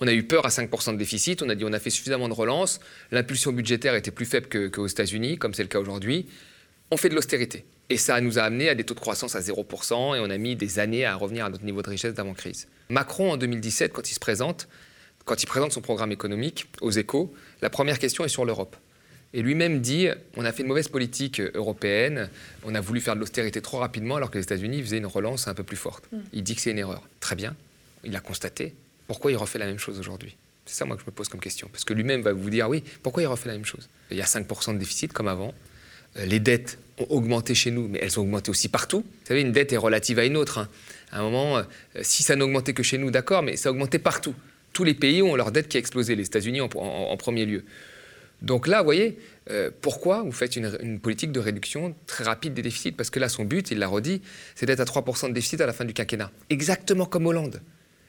on 0.00 0.06
a 0.06 0.12
eu 0.12 0.22
peur 0.24 0.44
à 0.46 0.48
5% 0.50 0.92
de 0.92 0.98
déficit, 0.98 1.42
on 1.42 1.48
a 1.48 1.54
dit 1.54 1.64
on 1.64 1.72
a 1.72 1.78
fait 1.78 1.90
suffisamment 1.90 2.28
de 2.28 2.34
relance, 2.34 2.80
l'impulsion 3.12 3.52
budgétaire 3.52 3.94
était 3.94 4.10
plus 4.10 4.26
faible 4.26 4.48
que- 4.48 4.68
qu'aux 4.68 4.86
États-Unis, 4.86 5.38
comme 5.38 5.54
c'est 5.54 5.62
le 5.62 5.68
cas 5.68 5.78
aujourd'hui. 5.78 6.26
On 6.90 6.96
fait 6.96 7.08
de 7.08 7.14
l'austérité. 7.14 7.64
Et 7.90 7.96
ça 7.96 8.20
nous 8.20 8.38
a 8.38 8.42
amené 8.42 8.68
à 8.68 8.74
des 8.74 8.84
taux 8.84 8.94
de 8.94 9.00
croissance 9.00 9.34
à 9.36 9.40
0% 9.40 10.14
et 10.14 10.20
on 10.20 10.30
a 10.30 10.38
mis 10.38 10.56
des 10.56 10.78
années 10.78 11.04
à 11.04 11.14
revenir 11.16 11.44
à 11.44 11.50
notre 11.50 11.64
niveau 11.64 11.82
de 11.82 11.90
richesse 11.90 12.14
d'avant-crise. 12.14 12.66
Macron, 12.88 13.32
en 13.32 13.36
2017, 13.36 13.92
quand 13.92 14.10
il 14.10 14.14
se 14.14 14.20
présente, 14.20 14.68
quand 15.24 15.42
il 15.42 15.46
présente 15.46 15.72
son 15.72 15.80
programme 15.80 16.12
économique 16.12 16.66
aux 16.80 16.90
échos, 16.90 17.32
la 17.62 17.70
première 17.70 17.98
question 17.98 18.24
est 18.24 18.28
sur 18.28 18.44
l'Europe. 18.44 18.76
Et 19.32 19.42
lui-même 19.42 19.80
dit 19.80 20.08
on 20.36 20.44
a 20.44 20.52
fait 20.52 20.62
une 20.62 20.68
mauvaise 20.68 20.88
politique 20.88 21.40
européenne, 21.54 22.30
on 22.64 22.74
a 22.74 22.80
voulu 22.80 23.00
faire 23.00 23.14
de 23.16 23.20
l'austérité 23.20 23.60
trop 23.60 23.78
rapidement 23.78 24.16
alors 24.16 24.30
que 24.30 24.38
les 24.38 24.44
États-Unis 24.44 24.80
faisaient 24.82 24.98
une 24.98 25.06
relance 25.06 25.48
un 25.48 25.54
peu 25.54 25.64
plus 25.64 25.76
forte. 25.76 26.04
Il 26.32 26.42
dit 26.42 26.54
que 26.54 26.60
c'est 26.60 26.70
une 26.70 26.78
erreur. 26.78 27.02
Très 27.20 27.34
bien, 27.36 27.54
il 28.04 28.12
l'a 28.12 28.20
constaté. 28.20 28.74
Pourquoi 29.06 29.30
il 29.32 29.36
refait 29.36 29.58
la 29.58 29.66
même 29.66 29.78
chose 29.78 29.98
aujourd'hui? 29.98 30.36
C'est 30.66 30.76
ça 30.76 30.84
moi 30.86 30.96
que 30.96 31.02
je 31.02 31.06
me 31.06 31.12
pose 31.12 31.28
comme 31.28 31.40
question. 31.40 31.68
Parce 31.70 31.84
que 31.84 31.92
lui-même 31.92 32.22
va 32.22 32.32
vous 32.32 32.48
dire 32.50 32.68
oui, 32.68 32.82
pourquoi 33.02 33.22
il 33.22 33.26
refait 33.26 33.48
la 33.48 33.54
même 33.54 33.64
chose? 33.66 33.88
Il 34.10 34.16
y 34.16 34.22
a 34.22 34.24
5% 34.24 34.74
de 34.74 34.78
déficit 34.78 35.12
comme 35.12 35.28
avant. 35.28 35.52
Euh, 36.16 36.24
Les 36.26 36.40
dettes 36.40 36.78
ont 36.98 37.06
augmenté 37.10 37.54
chez 37.54 37.70
nous, 37.70 37.88
mais 37.88 37.98
elles 38.00 38.18
ont 38.18 38.22
augmenté 38.22 38.50
aussi 38.50 38.68
partout. 38.68 39.00
Vous 39.00 39.26
savez, 39.26 39.40
une 39.42 39.52
dette 39.52 39.72
est 39.72 39.76
relative 39.76 40.18
à 40.18 40.24
une 40.24 40.36
autre. 40.36 40.58
hein. 40.58 40.68
À 41.12 41.20
un 41.20 41.22
moment, 41.22 41.58
euh, 41.58 41.62
si 42.02 42.22
ça 42.22 42.34
n'augmentait 42.36 42.72
que 42.72 42.82
chez 42.82 42.98
nous, 42.98 43.10
d'accord, 43.10 43.42
mais 43.42 43.56
ça 43.56 43.68
a 43.68 43.72
augmenté 43.72 43.98
partout. 43.98 44.34
Tous 44.72 44.84
les 44.84 44.94
pays 44.94 45.22
ont 45.22 45.36
leur 45.36 45.52
dette 45.52 45.68
qui 45.68 45.76
a 45.76 45.80
explosé, 45.80 46.16
les 46.16 46.24
États-Unis 46.26 46.60
en 46.60 46.68
premier 47.16 47.46
lieu. 47.46 47.64
Donc 48.42 48.66
là, 48.66 48.78
vous 48.80 48.84
voyez, 48.86 49.18
euh, 49.50 49.70
pourquoi 49.80 50.22
vous 50.22 50.32
faites 50.32 50.56
une, 50.56 50.76
une 50.82 50.98
politique 50.98 51.30
de 51.30 51.40
réduction 51.40 51.94
très 52.06 52.24
rapide 52.24 52.54
des 52.54 52.62
déficits? 52.62 52.92
Parce 52.92 53.10
que 53.10 53.20
là, 53.20 53.28
son 53.28 53.44
but, 53.44 53.70
il 53.70 53.78
l'a 53.78 53.86
redit, 53.86 54.20
c'est 54.54 54.66
d'être 54.66 54.80
à 54.80 54.84
3% 54.84 55.28
de 55.28 55.32
déficit 55.34 55.60
à 55.60 55.66
la 55.66 55.72
fin 55.72 55.84
du 55.84 55.92
quinquennat. 55.94 56.30
Exactement 56.50 57.06
comme 57.06 57.26
Hollande. 57.26 57.60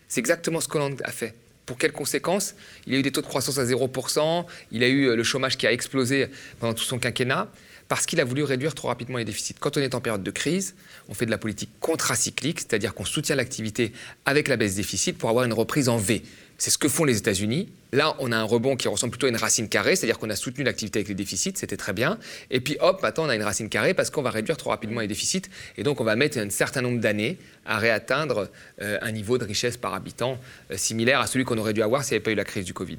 C'est 0.08 0.20
exactement 0.20 0.62
ce 0.62 0.68
qu'Hollande 0.68 1.02
a 1.04 1.12
fait. 1.12 1.34
Pour 1.66 1.78
quelles 1.78 1.92
conséquences? 1.92 2.56
Il 2.86 2.94
a 2.94 2.98
eu 2.98 3.02
des 3.02 3.12
taux 3.12 3.22
de 3.22 3.26
croissance 3.26 3.58
à 3.58 3.66
0%, 3.66 4.46
il 4.72 4.84
a 4.84 4.88
eu 4.88 5.06
euh, 5.06 5.16
le 5.16 5.24
chômage 5.24 5.58
qui 5.58 5.66
a 5.66 5.72
explosé 5.72 6.28
pendant 6.60 6.74
tout 6.74 6.84
son 6.84 7.00
quinquennat, 7.00 7.50
parce 7.88 8.06
qu'il 8.06 8.20
a 8.20 8.24
voulu 8.24 8.44
réduire 8.44 8.76
trop 8.76 8.88
rapidement 8.88 9.18
les 9.18 9.26
déficits. 9.26 9.56
Quand 9.60 9.78
on 9.78 9.82
est 9.82 9.96
en 9.96 10.02
période 10.02 10.24
de 10.24 10.32
crise, 10.32 10.76
on 11.10 11.14
fait 11.14 11.26
de 11.26 11.32
la 11.32 11.38
politique 11.38 11.72
contracyclique, 11.80 12.60
c'est-à-dire 12.60 12.94
qu'on 12.94 13.06
soutient 13.06 13.36
l'activité 13.36 13.94
avec 14.26 14.48
la 14.48 14.58
baisse 14.58 14.76
des 14.76 14.82
déficits 14.82 15.14
pour 15.14 15.30
avoir 15.30 15.46
une 15.46 15.54
reprise 15.54 15.90
en 15.90 15.98
V. 15.98 16.24
C'est 16.58 16.70
ce 16.70 16.78
que 16.78 16.88
font 16.88 17.04
les 17.04 17.18
États-Unis. 17.18 17.70
Là, 17.92 18.16
on 18.20 18.32
a 18.32 18.38
un 18.38 18.44
rebond 18.44 18.76
qui 18.76 18.88
ressemble 18.88 19.12
plutôt 19.12 19.26
à 19.28 19.30
une 19.30 19.36
racine 19.36 19.68
carrée, 19.70 19.96
c'est-à-dire 19.96 20.20
qu'on 20.20 20.30
a 20.30 20.36
soutenu 20.36 20.64
l'activité 20.64 21.00
avec 21.00 21.08
les 21.10 21.14
déficits, 21.16 21.54
c'était 21.56 21.78
très 21.78 21.94
bien. 21.94 22.18
Et 22.50 22.60
puis 22.60 22.78
hop, 22.82 23.02
maintenant 23.04 23.26
on 23.26 23.30
a 23.30 23.36
une 23.36 23.44
racine 23.44 23.70
carrée 23.70 23.94
parce 23.94 24.10
qu'on 24.10 24.22
va 24.22 24.30
réduire 24.32 24.58
trop 24.58 24.70
rapidement 24.70 25.02
les 25.02 25.08
déficits. 25.08 25.44
Et 25.78 25.84
donc 25.84 26.00
on 26.02 26.04
va 26.04 26.16
mettre 26.16 26.38
un 26.38 26.50
certain 26.50 26.82
nombre 26.82 27.00
d'années 27.00 27.38
à 27.66 27.78
réatteindre 27.78 28.50
euh, 28.82 28.98
un 29.02 29.12
niveau 29.12 29.38
de 29.38 29.46
richesse 29.46 29.78
par 29.78 29.94
habitant 29.94 30.40
euh, 30.72 30.78
similaire 30.78 31.20
à 31.20 31.28
celui 31.28 31.46
qu'on 31.46 31.58
aurait 31.58 31.74
dû 31.74 31.82
avoir 31.82 32.04
s'il 32.04 32.14
n'y 32.14 32.18
avait 32.18 32.24
pas 32.24 32.32
eu 32.32 32.36
la 32.36 32.44
crise 32.46 32.66
du 32.66 32.74
Covid. 32.74 32.98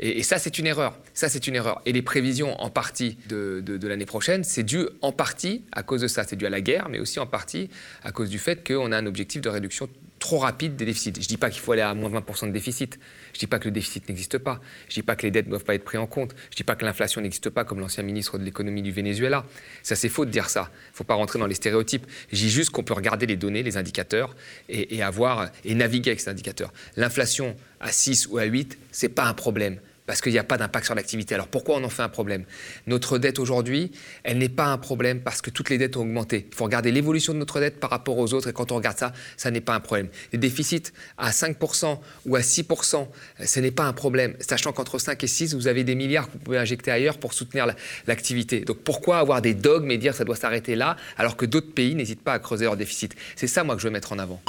Et, 0.00 0.22
ça, 0.22 0.38
c'est 0.38 0.58
une 0.58 0.66
erreur. 0.66 0.98
Ça, 1.14 1.28
c'est 1.28 1.46
une 1.46 1.54
erreur. 1.54 1.80
Et 1.86 1.92
les 1.92 2.02
prévisions 2.02 2.60
en 2.60 2.70
partie 2.70 3.18
de- 3.28 3.60
de 3.60 3.88
l'année 3.88 4.06
prochaine, 4.06 4.42
c'est 4.42 4.64
dû 4.64 4.86
en 5.00 5.12
partie 5.12 5.62
à 5.70 5.82
cause 5.84 6.00
de 6.00 6.08
ça. 6.08 6.24
C'est 6.24 6.34
dû 6.34 6.46
à 6.46 6.50
la 6.50 6.60
guerre, 6.60 6.88
mais 6.88 6.98
aussi 6.98 7.20
en 7.20 7.26
partie 7.26 7.68
à 8.02 8.10
cause 8.10 8.28
du 8.28 8.38
fait 8.38 8.66
qu'on 8.66 8.90
a 8.90 8.96
un 8.96 9.06
objectif 9.06 9.42
de 9.42 9.48
réduction 9.48 9.88
trop 10.22 10.38
rapide 10.38 10.76
des 10.76 10.84
déficits. 10.84 11.12
Je 11.16 11.20
ne 11.20 11.26
dis 11.26 11.36
pas 11.36 11.50
qu'il 11.50 11.60
faut 11.60 11.72
aller 11.72 11.82
à 11.82 11.92
moins 11.94 12.08
20% 12.08 12.46
de 12.46 12.52
déficit. 12.52 12.98
Je 13.32 13.38
ne 13.38 13.40
dis 13.40 13.46
pas 13.48 13.58
que 13.58 13.64
le 13.64 13.72
déficit 13.72 14.08
n'existe 14.08 14.38
pas. 14.38 14.60
Je 14.88 14.92
ne 14.92 14.94
dis 14.94 15.02
pas 15.02 15.16
que 15.16 15.22
les 15.22 15.32
dettes 15.32 15.46
ne 15.46 15.50
doivent 15.50 15.64
pas 15.64 15.74
être 15.74 15.84
prises 15.84 16.00
en 16.00 16.06
compte. 16.06 16.30
Je 16.50 16.54
ne 16.54 16.56
dis 16.58 16.62
pas 16.62 16.76
que 16.76 16.84
l'inflation 16.84 17.20
n'existe 17.20 17.50
pas, 17.50 17.64
comme 17.64 17.80
l'ancien 17.80 18.04
ministre 18.04 18.38
de 18.38 18.44
l'économie 18.44 18.82
du 18.82 18.92
Venezuela. 18.92 19.44
Ça, 19.82 19.96
c'est 19.96 20.08
faux 20.08 20.24
de 20.24 20.30
dire 20.30 20.48
ça. 20.48 20.70
Il 20.70 20.92
ne 20.92 20.96
faut 20.96 21.04
pas 21.04 21.14
rentrer 21.14 21.40
dans 21.40 21.48
les 21.48 21.56
stéréotypes. 21.56 22.06
Je 22.30 22.36
dis 22.36 22.50
juste 22.50 22.70
qu'on 22.70 22.84
peut 22.84 22.94
regarder 22.94 23.26
les 23.26 23.36
données, 23.36 23.64
les 23.64 23.76
indicateurs, 23.76 24.36
et, 24.68 25.02
avoir, 25.02 25.50
et 25.64 25.74
naviguer 25.74 26.10
avec 26.10 26.20
ces 26.20 26.30
indicateurs. 26.30 26.72
L'inflation 26.96 27.56
à 27.80 27.90
6 27.90 28.28
ou 28.30 28.38
à 28.38 28.44
8, 28.44 28.78
ce 28.92 29.06
n'est 29.06 29.12
pas 29.12 29.24
un 29.24 29.34
problème 29.34 29.80
parce 30.12 30.20
qu'il 30.20 30.32
n'y 30.32 30.38
a 30.38 30.44
pas 30.44 30.58
d'impact 30.58 30.84
sur 30.84 30.94
l'activité. 30.94 31.34
Alors 31.34 31.48
pourquoi 31.48 31.76
on 31.76 31.84
en 31.84 31.88
fait 31.88 32.02
un 32.02 32.10
problème? 32.10 32.44
Notre 32.86 33.16
dette 33.16 33.38
aujourd'hui, 33.38 33.92
elle 34.24 34.36
n'est 34.36 34.50
pas 34.50 34.66
un 34.66 34.76
problème 34.76 35.22
parce 35.22 35.40
que 35.40 35.48
toutes 35.48 35.70
les 35.70 35.78
dettes 35.78 35.96
ont 35.96 36.02
augmenté. 36.02 36.48
Il 36.50 36.54
faut 36.54 36.64
regarder 36.64 36.92
l'évolution 36.92 37.32
de 37.32 37.38
notre 37.38 37.60
dette 37.60 37.80
par 37.80 37.88
rapport 37.88 38.18
aux 38.18 38.34
autres 38.34 38.50
et 38.50 38.52
quand 38.52 38.72
on 38.72 38.76
regarde 38.76 38.98
ça, 38.98 39.14
ça 39.38 39.50
n'est 39.50 39.62
pas 39.62 39.74
un 39.74 39.80
problème. 39.80 40.08
Les 40.34 40.38
déficits 40.38 40.92
à 41.16 41.30
5% 41.30 41.98
ou 42.26 42.36
à 42.36 42.40
6%, 42.40 43.08
ce 43.42 43.60
n'est 43.60 43.70
pas 43.70 43.84
un 43.84 43.94
problème, 43.94 44.36
sachant 44.38 44.72
qu'entre 44.72 44.98
5 44.98 45.24
et 45.24 45.26
6, 45.26 45.54
vous 45.54 45.66
avez 45.66 45.82
des 45.82 45.94
milliards 45.94 46.26
que 46.26 46.32
vous 46.34 46.40
pouvez 46.40 46.58
injecter 46.58 46.90
ailleurs 46.90 47.16
pour 47.16 47.32
soutenir 47.32 47.66
l'activité. 48.06 48.60
Donc 48.60 48.80
pourquoi 48.80 49.16
avoir 49.18 49.40
des 49.40 49.54
dogmes 49.54 49.90
et 49.92 49.96
dire 49.96 50.14
ça 50.14 50.26
doit 50.26 50.36
s'arrêter 50.36 50.76
là 50.76 50.98
alors 51.16 51.38
que 51.38 51.46
d'autres 51.46 51.72
pays 51.72 51.94
n'hésitent 51.94 52.20
pas 52.20 52.34
à 52.34 52.38
creuser 52.38 52.66
leur 52.66 52.76
déficit? 52.76 53.14
C'est 53.34 53.46
ça 53.46 53.64
moi 53.64 53.76
que 53.76 53.80
je 53.80 53.86
veux 53.86 53.92
mettre 53.94 54.12
en 54.12 54.18
avant. 54.18 54.42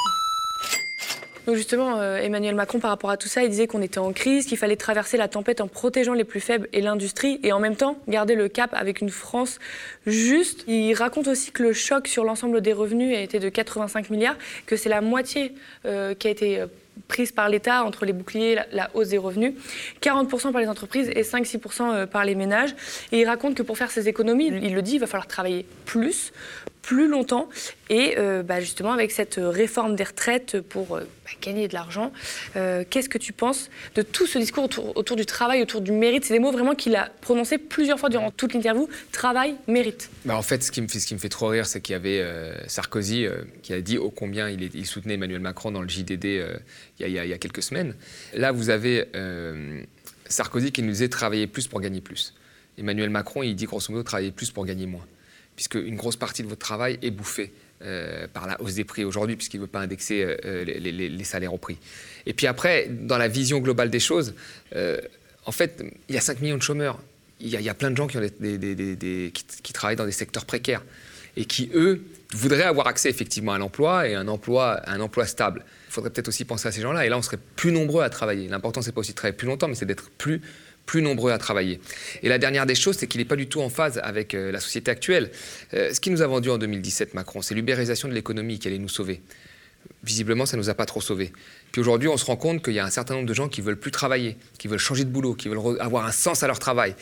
Donc 1.45 1.56
justement, 1.56 1.99
euh, 1.99 2.17
Emmanuel 2.17 2.56
Macron, 2.56 2.79
par 2.79 2.89
rapport 2.89 3.10
à 3.10 3.17
tout 3.17 3.27
ça, 3.27 3.43
il 3.43 3.49
disait 3.49 3.67
qu'on 3.67 3.82
était 3.82 3.99
en 3.99 4.13
crise, 4.13 4.45
qu'il 4.45 4.58
fallait 4.58 4.77
traverser 4.77 5.17
la 5.17 5.27
tempête 5.27 5.60
en 5.60 5.67
protégeant 5.67 6.13
les 6.13 6.23
plus 6.23 6.39
faibles 6.39 6.69
et 6.71 6.82
l'industrie, 6.82 7.39
et 7.43 7.51
en 7.51 7.60
même 7.60 7.75
temps 7.75 7.97
garder 8.08 8.36
le 8.36 8.47
cap 8.47 8.71
avec 8.73 9.01
une 9.01 9.10
France 9.10 9.60
juste. 10.06 10.63
Il 10.67 10.93
raconte 10.93 11.27
aussi 11.27 11.51
que 11.51 11.63
le 11.63 11.73
choc 11.73 12.08
sur 12.08 12.23
l'ensemble 12.23 12.62
des 12.62 12.71
revenus 12.71 13.17
a 13.17 13.19
été 13.19 13.39
de 13.39 13.49
85 13.49 14.10
milliards, 14.10 14.38
que 14.65 14.77
c'est 14.77 14.89
la 14.89 15.01
moitié 15.01 15.53
euh, 15.86 16.15
qui 16.15 16.27
a 16.27 16.32
été 16.32 16.62
euh, 16.62 16.67
prise 17.10 17.34
par 17.34 17.49
l'État 17.49 17.84
entre 17.84 18.06
les 18.06 18.13
boucliers, 18.13 18.56
la, 18.56 18.65
la, 18.71 18.89
hausse 18.93 19.10
des 19.10 19.17
revenus, 19.17 19.53
40% 20.01 20.53
par 20.53 20.62
les 20.62 20.69
entreprises 20.69 21.10
et 21.10 21.23
5-6% 21.23 22.06
par 22.06 22.23
les 22.23 22.36
ménages. 22.36 22.73
Et 23.12 23.19
il 23.19 23.25
raconte 23.25 23.56
que 23.56 23.63
pour 23.63 23.77
faire 23.77 23.91
ces 23.91 24.08
économies, 24.08 24.47
il 24.47 24.73
le 24.73 24.82
dit, 24.82 24.93
il 24.93 24.99
va 24.99 25.08
falloir 25.08 25.27
travailler 25.27 25.65
plus 25.86 26.32
plus 26.84 27.08
longtemps. 27.08 27.50
Et 27.89 28.15
euh, 28.17 28.43
bah, 28.43 28.60
justement, 28.60 28.91
avec 28.91 29.12
cette 29.12 29.39
réforme 29.41 29.96
des 29.96 30.04
retraites 30.04 30.62
pour 30.62 30.98
euh, 30.98 31.02
bah, 31.26 31.32
gagner 31.41 31.67
de 31.67 31.74
l'argent, 31.74 32.12
euh, 32.56 32.84
qu'est-ce 32.88 33.10
que 33.10 33.17
tu 33.17 33.34
penses 33.34 33.72
de 33.96 34.04
tout 34.04 34.28
ce 34.28 34.38
discours 34.38 34.69
autour, 34.96 35.15
du 35.15 35.26
travail, 35.26 35.63
autour 35.63 35.82
du 35.82 35.91
mérite? 35.91 36.26
C'est 36.26 36.34
des 36.34 36.39
mots 36.39 36.52
vraiment 36.52 36.76
qu'il 36.76 36.96
a 36.96 37.10
prononcés 37.22 37.58
plusieurs 37.58 38.00
fois 38.00 38.10
durant 38.10 38.30
toute 38.30 38.54
l'interview. 38.54 38.88
Travail, 39.12 39.56
mérite. 39.67 40.12
Bah, 40.26 40.38
en 40.38 40.43
fait, 40.43 40.62
ce 40.62 40.72
qui, 40.72 40.82
me 40.82 40.88
fait, 40.88 41.30
trop 41.30 41.48
rire, 41.48 41.65
c'est 41.65 41.82
qu'il 41.82 41.93
y 41.93 41.96
avait 41.96 42.24
Sarkozy 42.67 43.26
qui 43.63 43.74
a 43.74 43.82
dit 43.82 43.98
ô 43.98 44.12
combien 44.12 44.50
il, 44.50 44.69
il, 44.76 44.86
soutenait 44.86 45.15
Emmanuel 45.15 45.39
Macron 45.39 45.72
dans 45.72 45.82
le 45.82 45.89
JDD 45.89 46.26
il 46.26 46.30
y, 47.00 47.04
a, 47.04 47.08
il, 47.08 47.30
y 47.30 47.34
a, 47.34 47.38
quelques 47.38 47.63
semaines. 47.63 47.96
Là, 48.34 48.52
vous 48.52 48.69
avez 48.69 49.08
Sarkozy 50.28 50.72
qui 50.72 50.84
nous 50.84 50.91
disait 50.91 51.10
travailler 51.10 51.48
plus 51.48 51.67
pour 51.67 51.80
gagner 51.80 52.02
plus. 52.02 52.34
Emmanuel 52.78 53.10
Macron, 53.10 53.43
il 53.43 53.56
dit 53.56 53.65
grosso 53.65 53.91
modo 53.91 54.04
travailler 54.04 54.32
plus 54.32 54.52
pour 54.52 54.65
gagner 54.65 54.88
moins 54.88 55.06
puisque 55.55 55.75
une 55.75 55.95
grosse 55.95 56.15
partie 56.15 56.43
de 56.43 56.47
votre 56.47 56.61
travail 56.61 56.99
est 57.01 57.11
bouffée 57.11 57.51
euh, 57.83 58.27
par 58.31 58.47
la 58.47 58.61
hausse 58.61 58.75
des 58.75 58.85
prix 58.85 59.03
aujourd'hui, 59.03 59.35
puisqu'il 59.35 59.57
ne 59.57 59.63
veut 59.63 59.69
pas 59.69 59.81
indexer 59.81 60.23
euh, 60.45 60.63
les, 60.63 61.23
salaires 61.25 61.53
au 61.53 61.57
prix. 61.57 61.77
Et 62.25 62.33
puis 62.33 62.47
après, 62.47 62.87
dans 62.89 63.17
la 63.17 63.27
vision 63.27 63.59
globale 63.59 63.89
des 63.89 63.99
choses, 63.99 64.35
euh, 64.75 65.01
en 65.45 65.51
fait, 65.51 65.83
il 66.07 66.15
y 66.15 66.17
a 66.17 66.21
5 66.21 66.39
millions 66.39 66.57
de 66.57 66.61
chômeurs. 66.61 66.99
Il 67.41 67.49
y, 67.49 67.67
a 67.67 67.73
plein 67.73 67.91
de 67.91 67.97
gens 67.97 68.07
qui, 68.07 69.73
travaillent 69.73 69.97
dans 69.97 70.05
des 70.05 70.13
secteurs 70.13 70.45
précaires 70.45 70.81
et 71.35 71.43
qui, 71.43 71.69
eux, 71.73 72.01
voudraient 72.31 72.63
avoir 72.63 72.87
accès 72.87 73.09
effectivement 73.09 73.51
à 73.51 73.57
l'emploi 73.57 74.07
et 74.07 74.15
un 74.15 74.29
emploi, 74.29 74.79
un 74.87 75.01
emploi 75.01 75.25
stable. 75.25 75.65
Il 75.89 75.91
faudrait 75.91 76.11
peut-être 76.11 76.29
aussi 76.29 76.45
penser 76.45 76.69
à 76.69 76.71
ces 76.71 76.79
gens-là. 76.79 77.05
Et 77.05 77.09
là, 77.09 77.17
on 77.17 77.21
serait 77.21 77.39
plus 77.57 77.73
nombreux 77.73 78.03
à 78.03 78.09
travailler. 78.09 78.47
L'important, 78.47 78.81
c'est 78.81 78.93
pas 78.93 79.01
aussi 79.01 79.11
de 79.11 79.17
travailler 79.17 79.35
plus 79.35 79.47
longtemps, 79.47 79.67
mais 79.67 79.75
c'est 79.75 79.85
d'être 79.85 80.09
plus 80.11 80.41
plus 80.86 81.02
nombreux 81.02 81.32
à 81.32 81.38
travailler. 81.38 81.80
Et 82.22 82.30
la 82.30 82.38
dernière 82.38 82.65
des 82.65 82.76
choses, 82.76 82.98
c'est 82.98 83.08
qu'il 83.08 83.19
n'est 83.19 83.26
pas 83.26 83.36
du 83.36 83.48
tout 83.48 83.62
en 83.62 83.69
phase 83.69 84.00
avec 84.04 84.34
euh, 84.34 84.52
la 84.52 84.60
société 84.60 84.91
actuelle. 84.91 85.32
Euh, 85.74 85.93
ce 85.93 86.00
qui 86.00 86.10
nous 86.12 86.22
a 86.22 86.28
vendu 86.28 86.50
en 86.50 86.58
2017, 86.58 87.13
Macron, 87.13 87.41
c'est 87.41 87.56
l'ubérisation 87.56 88.08
de 88.08 88.13
l'économie 88.13 88.60
qui 88.60 88.67
allait 88.67 88.80
nous 88.80 88.89
sauver. 88.89 89.22
Visiblement, 90.04 90.46
ça 90.46 90.58
ne 90.58 90.62
nous 90.62 90.69
a 90.69 90.74
pas 90.74 90.86
trop 90.86 91.02
sauvés. 91.02 91.32
Puis 91.73 91.81
aujourd'hui, 91.81 92.07
on 92.07 92.17
se 92.17 92.25
rend 92.25 92.36
compte 92.36 92.63
qu'il 92.63 92.75
y 92.75 92.79
a 92.79 92.86
un 92.86 92.91
certain 92.91 93.15
nombre 93.15 93.25
de 93.25 93.33
gens 93.33 93.49
qui 93.49 93.62
veulent 93.62 93.79
plus 93.79 93.89
travailler, 93.89 94.38
qui 94.59 94.67
veulent 94.67 94.77
changer 94.77 95.05
de 95.05 95.09
boulot, 95.09 95.33
qui 95.33 95.49
veulent 95.49 95.79
avoir 95.79 96.05
un 96.05 96.12
sens 96.12 96.43
à 96.43 96.47
leur 96.47 96.59
travail. 96.59 96.95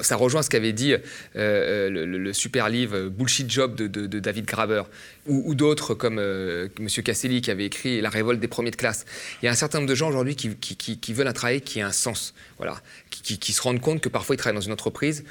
ça 0.00 0.16
rejoint 0.16 0.40
ce 0.40 0.48
qu'avait 0.48 0.72
dit 0.72 0.94
euh, 1.36 1.90
le, 1.90 2.32
super 2.32 2.70
livre 2.70 3.10
Bullshit 3.10 3.50
Job 3.50 3.74
de, 3.74 4.18
David 4.18 4.46
Graber, 4.46 4.84
ou, 5.26 5.54
d'autres 5.54 5.92
comme 5.92 6.18
euh, 6.18 6.68
M. 6.80 6.88
Casselli 6.88 7.42
qui 7.42 7.50
avait 7.50 7.66
écrit 7.66 8.00
La 8.00 8.08
révolte 8.08 8.40
des 8.40 8.48
premiers 8.48 8.70
de 8.70 8.76
classe. 8.76 9.04
Il 9.42 9.44
y 9.44 9.48
a 9.48 9.52
un 9.52 9.56
certain 9.56 9.76
nombre 9.78 9.90
de 9.90 9.94
gens 9.94 10.08
aujourd'hui 10.08 10.36
qui, 10.36 11.12
veulent 11.12 11.28
un 11.28 11.34
travail 11.34 11.60
qui 11.60 11.82
a 11.82 11.86
un 11.86 11.92
sens, 11.92 12.32
voilà, 12.56 12.80
qui 13.10 13.52
se 13.52 13.60
rendent 13.60 13.82
compte 13.82 14.00
que 14.00 14.08
parfois 14.08 14.36
ils 14.36 14.38
travaillent 14.38 14.58
dans 14.58 14.66
une 14.66 14.72
entreprise 14.72 15.22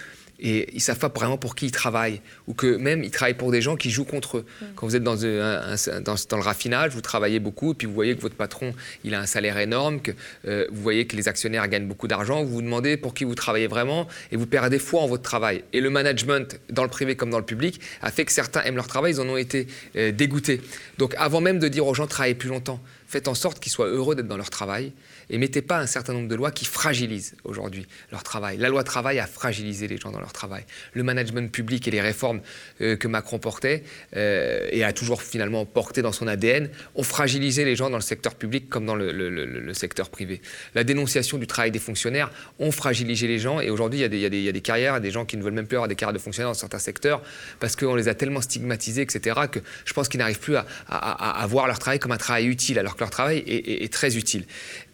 et 0.44 0.70
ils 0.74 0.82
savent 0.82 1.00
pas 1.00 1.08
vraiment 1.08 1.38
pour 1.38 1.56
qui 1.56 1.68
ils 1.68 1.72
travaillent 1.72 2.22
ou 2.48 2.54
que 2.54 2.76
même 2.76 3.04
ils 3.04 3.12
travaillent 3.12 3.34
pour 3.34 3.52
des 3.52 3.62
gens 3.62 3.78
qui 3.78 3.90
jouent 3.90 4.04
contre 4.04 4.40
eux. 4.40 4.46
Mm. 4.62 4.66
Quand 4.76 4.88
vous 4.88 4.96
êtes 4.96 5.04
dans, 5.04 5.16
dans, 5.16 6.38
le 6.38 6.44
raffinage, 6.44 6.92
vous 6.92 7.02
travaillez 7.02 7.40
beaucoup 7.40 7.72
et 7.72 7.76
puis 7.76 7.88
vous 7.88 7.94
voyez 7.94 8.16
que 8.16 8.22
votre 8.22 8.36
patron 8.36 8.74
il 9.06 9.16
a 9.16 9.22
un 9.22 9.26
salaire 9.26 9.58
énorme, 9.58 10.02
que 10.02 10.12
euh, 10.48 10.68
vous 10.70 10.82
voyez 10.82 11.08
que 11.08 11.16
les 11.16 11.30
actionnaires 11.30 11.68
gagnent 11.70 11.88
beaucoup 11.88 12.10
d'argent, 12.10 12.44
vous 12.44 12.56
vous 12.56 12.62
demandez 12.62 12.98
pour 12.98 13.14
qui 13.14 13.24
vous 13.24 13.36
travaillez 13.36 13.68
vraiment 13.68 14.08
et 14.32 14.36
vous 14.36 14.46
perdez 14.46 14.80
foi 14.80 15.02
en 15.02 15.08
votre 15.08 15.24
travail. 15.24 15.64
Et 15.72 15.80
le 15.80 15.90
management 15.90 16.60
dans 16.70 16.84
le 16.84 16.90
privé 16.90 17.16
comme 17.16 17.30
dans 17.30 17.40
le 17.40 17.46
public 17.46 17.80
a 18.02 18.12
fait 18.12 18.26
que 18.26 18.32
certains 18.34 18.62
aiment 18.64 18.76
leur 18.76 18.88
travail, 18.88 19.14
ils 19.14 19.22
en 19.22 19.30
ont 19.30 19.38
été 19.38 19.68
euh, 19.96 20.12
dégoûtés. 20.12 20.62
Donc 20.98 21.16
avant 21.18 21.40
même 21.40 21.60
de 21.60 21.70
dire 21.70 21.88
aux 21.88 21.94
gens 21.94 22.06
travaillez 22.06 22.36
plus 22.36 22.50
longtemps, 22.50 22.82
faites 23.08 23.30
en 23.30 23.36
sorte 23.36 23.62
qu'ils 23.62 23.72
soient 23.72 23.88
heureux 23.88 24.16
d'être 24.16 24.28
dans 24.28 24.38
leur 24.38 24.50
travail 24.50 24.92
mettez 25.38 25.62
pas 25.62 25.80
un 25.80 25.88
certain 25.88 26.14
nombre 26.14 26.28
de 26.28 26.36
lois 26.36 26.52
qui 26.52 26.66
fragilisent 26.66 27.36
aujourd'hui 27.44 27.86
leur 28.12 28.24
travail. 28.24 28.58
La 28.58 28.70
loi 28.70 28.84
travail 28.84 29.20
a 29.20 29.28
fragilisé 29.28 29.88
les 29.88 29.98
gens 29.98 30.12
dans 30.12 30.20
leur 30.20 30.34
travail. 30.34 30.64
Le 30.94 31.04
management 31.04 31.52
public 31.52 31.88
et 31.88 31.92
les 31.92 32.02
réformes 32.02 32.42
euh, 32.82 32.96
que 32.96 33.08
Macron 33.08 33.40
portait 33.40 33.84
euh, 34.16 34.68
et 34.72 34.84
a 34.84 34.94
toujours 34.94 35.22
finalement 35.22 35.66
porté 35.66 36.02
dans 36.02 36.12
son 36.12 36.28
ADN 36.28 36.70
ont 36.96 37.04
fragilisé 37.04 37.66
les 37.66 37.76
gens 37.76 37.90
dans 37.90 37.98
le 37.98 38.04
secteur 38.04 38.36
public 38.36 38.70
comme 38.70 38.86
dans 38.86 38.96
le, 38.96 39.74
secteur 39.74 40.10
privé. 40.10 40.42
La 40.76 40.84
dénonciation 40.84 41.38
du 41.38 41.48
travail 41.48 41.72
des 41.72 41.80
fonctionnaires 41.80 42.32
ont 42.60 42.72
fragilisé 42.72 43.28
les 43.28 43.40
gens 43.40 43.60
et 43.60 43.70
aujourd'hui 43.70 44.02
il 44.02 44.14
y, 44.14 44.18
y, 44.20 44.50
a 44.50 44.52
des 44.52 44.62
carrières, 44.62 45.02
des 45.02 45.12
gens 45.12 45.26
qui 45.26 45.38
ne 45.38 45.44
veulent 45.44 45.54
même 45.54 45.68
plus 45.68 45.78
avoir 45.78 45.88
des 45.88 45.96
carrières 45.96 46.14
de 46.14 46.20
fonctionnaires 46.20 46.52
dans 46.52 46.54
certains 46.54 46.80
secteurs 46.80 47.22
parce 47.60 47.76
qu'on 47.76 47.96
les 47.96 48.08
a 48.08 48.14
tellement 48.14 48.42
stigmatisés, 48.42 49.02
etc., 49.02 49.42
que 49.52 49.60
je 49.86 49.94
pense 49.94 50.10
qu'ils 50.10 50.20
n'arrivent 50.20 50.40
plus 50.40 50.56
à, 50.56 51.46
voir 51.48 51.68
leur 51.68 51.80
travail 51.80 52.00
comme 52.00 52.12
un 52.12 52.18
travail 52.18 52.46
utile 52.46 52.78
alors 52.78 52.96
que 52.96 53.00
leur 53.00 53.10
travail 53.10 53.44
est, 53.48 53.84
est 53.84 53.92
très 53.92 54.18
utile. 54.18 54.46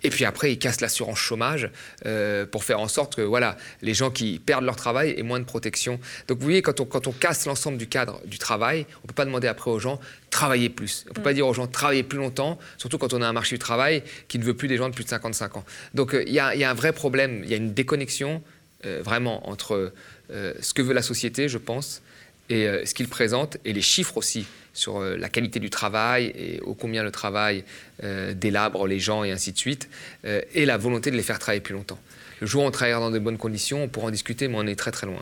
Et 0.03 0.09
puis 0.09 0.25
après, 0.29 0.53
ils 0.53 0.59
cassent 0.59 0.79
l'assurance 0.79 1.17
chômage 1.17 1.71
euh, 2.05 2.45
pour 2.45 2.63
faire 2.63 2.79
en 2.79 2.87
sorte 2.87 3.15
que 3.15 3.21
voilà, 3.23 3.57
les 3.81 3.95
gens 3.95 4.11
qui 4.11 4.37
perdent 4.37 4.63
leur 4.63 4.75
travail 4.75 5.15
aient 5.17 5.23
moins 5.23 5.39
de 5.39 5.45
protection. 5.45 5.99
Donc 6.27 6.37
vous 6.37 6.43
voyez, 6.43 6.61
quand 6.61 6.79
on, 6.79 6.85
quand 6.85 7.07
on 7.07 7.11
casse 7.11 7.47
l'ensemble 7.47 7.79
du 7.79 7.87
cadre 7.87 8.21
du 8.25 8.37
travail, 8.37 8.85
on 8.97 9.03
ne 9.03 9.07
peut 9.07 9.15
pas 9.15 9.25
demander 9.25 9.47
après 9.47 9.71
aux 9.71 9.79
gens 9.79 9.99
travailler 10.29 10.69
plus. 10.69 11.05
On 11.07 11.09
ne 11.09 11.15
peut 11.15 11.23
pas 11.23 11.31
mm. 11.31 11.35
dire 11.35 11.47
aux 11.47 11.53
gens 11.55 11.65
travailler 11.65 12.03
plus 12.03 12.19
longtemps, 12.19 12.59
surtout 12.77 12.99
quand 12.99 13.11
on 13.13 13.23
a 13.23 13.27
un 13.27 13.33
marché 13.33 13.55
du 13.55 13.59
travail 13.59 14.03
qui 14.27 14.37
ne 14.37 14.43
veut 14.43 14.53
plus 14.53 14.67
des 14.67 14.77
gens 14.77 14.87
de 14.87 14.93
plus 14.93 15.03
de 15.03 15.09
55 15.09 15.57
ans. 15.57 15.65
Donc 15.95 16.13
euh, 16.13 16.23
il 16.27 16.33
y, 16.33 16.39
a 16.39 16.69
un 16.69 16.73
vrai 16.75 16.93
problème, 16.93 17.41
il 17.43 17.49
y 17.49 17.55
a 17.55 17.57
une 17.57 17.73
déconnexion 17.73 18.43
euh, 18.85 19.01
vraiment 19.03 19.49
entre 19.49 19.91
ce 20.29 20.73
que 20.75 20.83
veut 20.83 20.93
la 20.93 21.01
société, 21.01 21.49
je 21.49 21.57
pense, 21.57 22.03
et 22.49 22.67
ce 22.85 22.93
qu'il 22.93 23.07
présente, 23.07 23.57
et 23.65 23.73
les 23.73 23.81
chiffres 23.81 24.15
aussi 24.17 24.45
sur 24.79 24.97
euh, 24.97 25.17
la 25.17 25.29
qualité 25.29 25.59
du 25.59 25.69
travail 25.69 26.31
et 26.35 26.59
au 26.61 26.73
combien 26.73 27.03
le 27.03 27.11
travail 27.11 27.63
euh, 28.03 28.33
délabre 28.33 28.87
les 28.87 28.99
gens 28.99 29.23
et 29.23 29.31
ainsi 29.31 29.51
de 29.51 29.57
suite, 29.57 29.89
euh, 30.25 30.41
et 30.53 30.65
la 30.65 30.77
volonté 30.77 31.11
de 31.11 31.17
les 31.17 31.23
faire 31.23 31.37
travailler 31.37 31.61
plus 31.61 31.75
longtemps. 31.75 31.99
Le 32.39 32.47
jour 32.47 32.63
où 32.63 32.65
on 32.65 32.71
travaillera 32.71 33.01
dans 33.01 33.11
de 33.11 33.19
bonnes 33.19 33.37
conditions, 33.37 33.83
on 33.83 33.89
pourra 33.89 34.07
en 34.07 34.11
discuter, 34.11 34.47
mais 34.47 34.55
on 34.57 34.65
est 34.65 34.77
très 34.77 34.91
très 34.91 35.05
loin. 35.05 35.21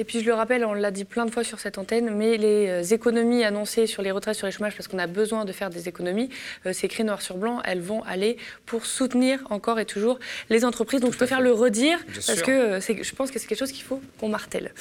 Et 0.00 0.04
puis 0.04 0.20
je 0.20 0.26
le 0.26 0.34
rappelle, 0.34 0.64
on 0.64 0.74
l'a 0.74 0.92
dit 0.92 1.04
plein 1.04 1.26
de 1.26 1.30
fois 1.30 1.42
sur 1.42 1.58
cette 1.58 1.76
antenne, 1.76 2.14
mais 2.14 2.36
les 2.36 2.94
économies 2.94 3.42
annoncées 3.42 3.88
sur 3.88 4.00
les 4.00 4.12
retraites, 4.12 4.36
sur 4.36 4.46
les 4.46 4.52
chômages, 4.52 4.76
parce 4.76 4.86
qu'on 4.86 4.98
a 4.98 5.08
besoin 5.08 5.44
de 5.44 5.50
faire 5.50 5.70
des 5.70 5.88
économies, 5.88 6.28
c'est 6.70 6.84
écrit 6.84 7.02
noir 7.02 7.20
sur 7.20 7.36
blanc, 7.36 7.60
elles 7.64 7.80
vont 7.80 8.04
aller 8.04 8.36
pour 8.64 8.86
soutenir 8.86 9.40
encore 9.50 9.80
et 9.80 9.86
toujours 9.86 10.20
les 10.50 10.64
entreprises. 10.64 11.00
Donc 11.00 11.14
je 11.14 11.16
préfère 11.16 11.40
le 11.40 11.50
redire, 11.50 11.98
parce 12.14 12.42
que 12.42 12.78
je 12.80 13.14
pense 13.16 13.32
que 13.32 13.40
c'est 13.40 13.48
quelque 13.48 13.58
chose 13.58 13.72
qu'il 13.72 13.82
faut 13.82 14.00
qu'on 14.20 14.28
martèle. 14.28 14.72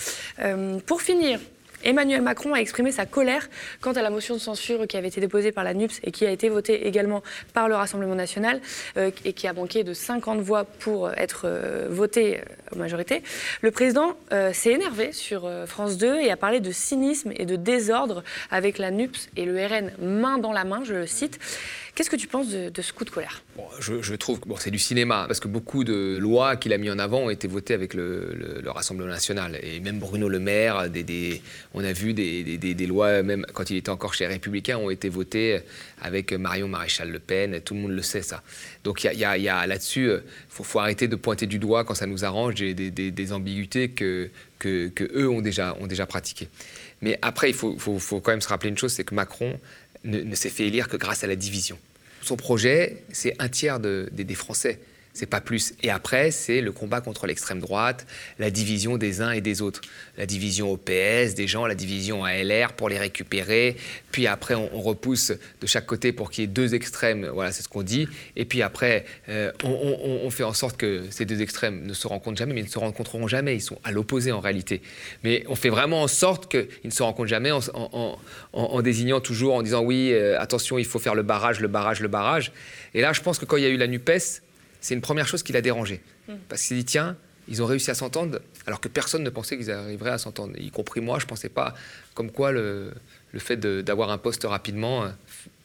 pour 0.85 1.01
finir, 1.01 1.39
Emmanuel 1.83 2.21
Macron 2.21 2.53
a 2.53 2.57
exprimé 2.57 2.91
sa 2.91 3.05
colère 3.05 3.49
quant 3.81 3.91
à 3.91 4.01
la 4.01 4.09
motion 4.09 4.35
de 4.35 4.39
censure 4.39 4.87
qui 4.87 4.97
avait 4.97 5.07
été 5.07 5.21
déposée 5.21 5.51
par 5.51 5.63
la 5.63 5.73
NUPS 5.73 5.99
et 6.03 6.11
qui 6.11 6.25
a 6.25 6.31
été 6.31 6.49
votée 6.49 6.87
également 6.87 7.23
par 7.53 7.69
le 7.69 7.75
Rassemblement 7.75 8.15
national 8.15 8.61
euh, 8.97 9.11
et 9.25 9.33
qui 9.33 9.47
a 9.47 9.53
manqué 9.53 9.83
de 9.83 9.93
50 9.93 10.39
voix 10.39 10.63
pour 10.63 11.11
être 11.11 11.43
euh, 11.45 11.87
votée 11.89 12.39
euh, 12.39 12.75
en 12.75 12.79
majorité. 12.79 13.21
Le 13.61 13.71
président 13.71 14.17
s'est 14.53 14.71
énervé 14.71 15.13
sur 15.13 15.49
France 15.67 15.97
2 15.97 16.19
et 16.19 16.31
a 16.31 16.37
parlé 16.37 16.59
de 16.59 16.71
cynisme 16.71 17.31
et 17.35 17.45
de 17.45 17.55
désordre 17.55 18.23
avec 18.51 18.77
la 18.77 18.91
NUPS 18.91 19.29
et 19.37 19.45
le 19.45 19.65
RN 19.65 19.91
main 20.01 20.37
dans 20.37 20.51
la 20.51 20.63
main, 20.63 20.83
je 20.83 20.93
le 20.93 21.07
cite. 21.07 21.39
Qu'est-ce 21.97 22.11
que 22.11 22.15
tu 22.15 22.27
penses 22.27 22.49
de, 22.49 22.81
ce 22.83 22.93
coup 22.93 23.05
de 23.05 23.09
colère? 23.09 23.41
Je, 23.79 24.13
trouve 24.13 24.39
que 24.39 24.47
c'est 24.59 24.69
du 24.69 24.77
cinéma, 24.77 25.23
parce 25.25 25.39
que 25.39 25.47
beaucoup 25.47 25.83
de 25.83 26.15
lois 26.19 26.55
qu'il 26.55 26.71
a 26.71 26.77
mis 26.77 26.91
en 26.91 26.99
avant 26.99 27.21
ont 27.21 27.31
été 27.31 27.47
votées 27.47 27.73
avec 27.73 27.95
le, 27.95 28.61
Rassemblement 28.67 29.09
national. 29.09 29.57
Et 29.63 29.79
même 29.79 29.97
Bruno 29.97 30.29
Le 30.29 30.37
Maire, 30.37 30.91
On 31.79 31.83
a 31.83 31.93
vu 31.93 32.15
des, 32.15 32.87
lois, 32.87 33.21
même 33.21 33.45
quand 33.53 33.69
il 33.69 33.77
était 33.77 33.91
encore 33.91 34.15
chez 34.15 34.23
les 34.23 34.33
Républicains, 34.33 34.79
ont 34.79 34.89
été 34.89 35.09
votées 35.09 35.59
avec 36.01 36.33
Marion 36.33 36.67
Maréchal 36.67 37.11
Le 37.11 37.19
Pen. 37.19 37.61
Tout 37.61 37.75
le 37.75 37.81
monde 37.81 37.91
le 37.91 38.01
sait, 38.01 38.23
ça. 38.23 38.41
Donc 38.83 39.03
il 39.03 39.19
y 39.19 39.23
a, 39.23 39.67
là-dessus, 39.67 40.09
il 40.09 40.21
faut, 40.49 40.63
faut, 40.63 40.79
arrêter 40.79 41.07
de 41.07 41.15
pointer 41.15 41.45
du 41.45 41.59
doigt 41.59 41.83
quand 41.83 41.93
ça 41.93 42.07
nous 42.07 42.25
arrange 42.25 42.55
des, 42.55 43.31
ambiguïtés 43.31 43.89
que, 43.89 44.31
eux 44.65 45.29
ont 45.29 45.41
déjà, 45.41 45.75
pratiquées. 46.07 46.47
Mais 47.03 47.19
après, 47.21 47.51
il 47.51 47.55
faut, 47.55 47.77
quand 48.09 48.31
même 48.31 48.41
se 48.41 48.47
rappeler 48.47 48.69
une 48.69 48.77
chose, 48.77 48.93
c'est 48.93 49.03
que 49.03 49.13
Macron 49.13 49.59
ne, 50.03 50.33
s'est 50.33 50.49
fait 50.49 50.65
élire 50.65 50.87
que 50.87 50.97
grâce 50.97 51.23
à 51.23 51.27
la 51.27 51.35
division. 51.35 51.77
Son 52.23 52.37
projet, 52.37 53.03
c'est 53.11 53.35
un 53.37 53.49
tiers 53.49 53.79
de, 53.79 54.09
des 54.11 54.33
Français 54.33 54.79
c'est 55.17 55.25
pas 55.25 55.41
plus. 55.41 55.73
Et 55.81 55.89
après, 55.89 56.29
c'est 56.29 56.61
le 56.61 56.71
combat 56.71 57.01
contre 57.01 57.25
l'extrême 57.25 57.59
droite, 57.59 58.05
la 58.37 58.51
division 58.51 58.97
des 58.97 59.21
uns 59.21 59.31
et 59.31 59.41
des 59.41 59.63
autres. 59.63 59.81
La 60.17 60.27
division 60.27 60.71
au 60.71 60.77
PS, 60.77 61.33
des 61.33 61.47
gens, 61.47 61.65
la 61.65 61.73
division 61.73 62.23
à 62.23 62.35
LR 62.35 62.73
pour 62.73 62.87
les 62.87 62.99
récupérer. 62.99 63.75
Puis 64.11 64.27
après, 64.27 64.53
on, 64.53 64.67
repousse 64.77 65.31
de 65.59 65.67
chaque 65.67 65.87
côté 65.87 66.11
pour 66.11 66.29
qu'il 66.29 66.43
y 66.43 66.45
ait 66.45 66.47
deux 66.47 66.75
extrêmes. 66.75 67.27
Voilà, 67.33 67.51
c'est 67.51 67.63
ce 67.63 67.67
qu'on 67.67 67.81
dit. 67.81 68.07
Et 68.35 68.45
puis 68.45 68.61
après, 68.61 69.05
euh, 69.27 69.51
on, 69.63 70.29
fait 70.29 70.43
en 70.43 70.53
sorte 70.53 70.77
que 70.77 71.05
ces 71.09 71.25
deux 71.25 71.41
extrêmes 71.41 71.85
ne 71.85 71.93
se 71.93 72.07
rencontrent 72.07 72.37
jamais, 72.37 72.53
mais 72.53 72.61
ils 72.61 72.65
ne 72.65 72.69
se 72.69 72.79
rencontreront 72.79 73.27
jamais. 73.27 73.55
Ils 73.55 73.61
sont 73.61 73.79
à 73.83 73.91
l'opposé 73.91 74.31
en 74.31 74.39
réalité. 74.39 74.81
Mais 75.23 75.43
on 75.47 75.55
fait 75.55 75.69
vraiment 75.69 76.03
en 76.03 76.07
sorte 76.07 76.49
qu'ils 76.49 76.67
ne 76.85 76.91
se 76.91 77.01
rencontrent 77.01 77.27
jamais 77.27 77.51
en, 77.51 78.81
désignant 78.81 79.19
toujours, 79.19 79.55
en 79.55 79.63
disant 79.63 79.81
oui, 79.81 80.11
euh, 80.13 80.39
attention, 80.39 80.77
il 80.77 80.85
faut 80.85 80.99
faire 80.99 81.15
le 81.15 81.23
barrage, 81.23 81.59
le 81.59 81.67
barrage, 81.67 82.01
le 82.01 82.07
barrage. 82.07 82.51
Et 82.93 83.01
là, 83.01 83.13
je 83.13 83.21
pense 83.21 83.39
que 83.39 83.45
quand 83.45 83.57
il 83.57 83.63
y 83.63 83.67
a 83.67 83.69
eu 83.69 83.77
la 83.77 83.87
NUPES, 83.87 84.41
c'est 84.81 84.93
une 84.93 85.01
première 85.01 85.27
chose 85.27 85.43
qui 85.43 85.53
l'a 85.53 85.61
dérangé. 85.61 86.01
Mm. 86.27 86.33
Parce 86.49 86.63
qu'il 86.63 86.77
dit, 86.77 86.85
tiens, 86.85 87.17
ils 87.47 87.61
ont 87.63 87.65
réussi 87.65 87.91
à 87.91 87.93
s'entendre, 87.93 88.41
alors 88.65 88.81
que 88.81 88.87
personne 88.87 89.23
ne 89.23 89.29
pensait 89.29 89.57
qu'ils 89.57 89.71
arriveraient 89.71 90.11
à 90.11 90.17
s'entendre, 90.17 90.53
y 90.59 90.69
compris 90.69 91.01
moi. 91.01 91.19
Je 91.19 91.25
ne 91.25 91.29
pensais 91.29 91.49
pas 91.49 91.73
comme 92.13 92.31
quoi 92.31 92.51
le, 92.51 92.91
le 93.31 93.39
fait 93.39 93.57
d'avoir 93.57 94.09
un 94.09 94.17
poste 94.17 94.43
rapidement 94.43 95.03
euh, 95.03 95.09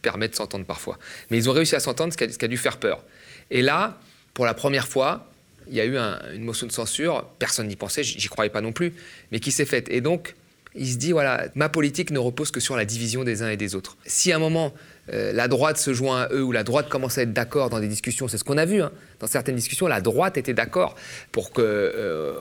permet 0.03 0.29
de 0.29 0.35
s'entendre 0.35 0.65
parfois. 0.65 0.99
Mais 1.31 1.39
ils 1.39 1.49
ont 1.49 1.53
réussi 1.53 1.75
à 1.75 1.81
s'entendre, 1.81 2.13
ce, 2.13 2.19
qui 2.19 2.45
a 2.45 2.49
dû 2.49 2.57
faire 2.57 2.79
peur. 2.79 3.05
Et 3.51 3.63
là, 3.63 3.99
pour 4.35 4.47
la 4.47 4.55
première 4.55 4.89
fois, 4.89 5.29
il 5.69 5.75
y 5.75 5.81
a 5.81 5.85
eu 5.85 5.97
une 5.97 6.45
motion 6.45 6.67
de 6.67 6.73
censure, 6.73 7.25
personne 7.39 7.69
n'y 7.69 7.77
pensait, 7.77 8.03
j'y 8.03 8.29
croyais 8.29 8.51
pas 8.51 8.61
non 8.61 8.73
plus, 8.73 8.95
mais 9.31 9.41
qui 9.41 9.53
s'est 9.53 9.65
faite. 9.65 9.89
Et 9.91 10.01
donc, 10.01 10.35
il 10.75 10.89
se 10.89 10.97
dit, 10.97 11.13
voilà, 11.13 11.49
ma 11.55 11.69
politique 11.69 12.11
ne 12.11 12.19
repose 12.19 12.51
que 12.51 12.61
sur 12.61 12.77
la 12.77 12.85
division 12.85 13.25
des 13.25 13.43
uns 13.43 13.51
et 13.51 13.57
des 13.57 13.75
autres. 13.75 13.97
Si 14.07 14.33
à 14.33 14.37
un 14.37 14.39
moment, 14.39 14.73
euh, 15.13 15.33
la 15.33 15.49
droite 15.49 15.79
se 15.79 15.93
joint 15.93 16.23
à 16.23 16.33
eux 16.33 16.45
ou 16.45 16.53
la 16.53 16.63
droite 16.63 16.89
commence 16.89 17.19
à 17.19 17.23
être 17.23 17.33
d'accord 17.33 17.71
dans 17.71 17.81
des 17.81 17.89
discussions, 17.89 18.29
c'est 18.29 18.39
ce 18.39 18.45
qu'on 18.45 18.57
a 18.57 18.65
vu, 18.65 18.83
hein. 18.83 18.93
dans 19.19 19.27
certaines 19.27 19.57
discussions, 19.57 19.89
la 19.89 20.01
droite 20.01 20.37
était 20.37 20.55
d'accord 20.55 20.95
pour 21.33 21.51
que 21.51 21.61
euh, 21.61 22.35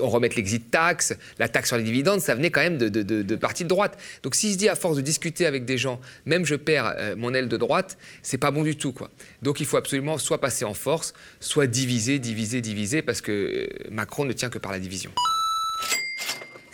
on 0.00 0.08
remette 0.08 0.34
l'exit 0.34 0.70
tax, 0.70 1.14
la 1.38 1.48
taxe 1.48 1.68
sur 1.68 1.76
les 1.76 1.82
dividendes, 1.82 2.20
ça 2.20 2.34
venait 2.34 2.50
quand 2.50 2.62
même 2.62 2.78
de, 2.78 2.88
de, 2.88 3.36
partis 3.36 3.64
de 3.64 3.68
droite. 3.68 3.98
Donc 4.22 4.34
s'il 4.34 4.52
se 4.52 4.58
dit 4.58 4.70
à 4.70 4.74
force 4.74 4.96
de 4.96 5.02
discuter 5.02 5.44
avec 5.44 5.64
des 5.66 5.76
gens, 5.76 6.00
même 6.24 6.46
je 6.46 6.54
perds 6.54 6.94
euh, 6.96 7.14
mon 7.16 7.34
aile 7.34 7.48
de 7.48 7.56
droite, 7.58 7.98
c'est 8.22 8.38
pas 8.38 8.50
bon 8.50 8.62
du 8.62 8.76
tout. 8.76 8.92
Quoi. 8.92 9.10
Donc 9.42 9.60
il 9.60 9.66
faut 9.66 9.76
absolument 9.76 10.16
soit 10.16 10.40
passer 10.40 10.64
en 10.64 10.74
force, 10.74 11.12
soit 11.40 11.66
diviser, 11.66 12.18
diviser, 12.18 12.62
diviser, 12.62 13.02
parce 13.02 13.20
que 13.20 13.68
Macron 13.90 14.24
ne 14.24 14.32
tient 14.32 14.48
que 14.48 14.58
par 14.58 14.72
la 14.72 14.78
division. 14.78 15.10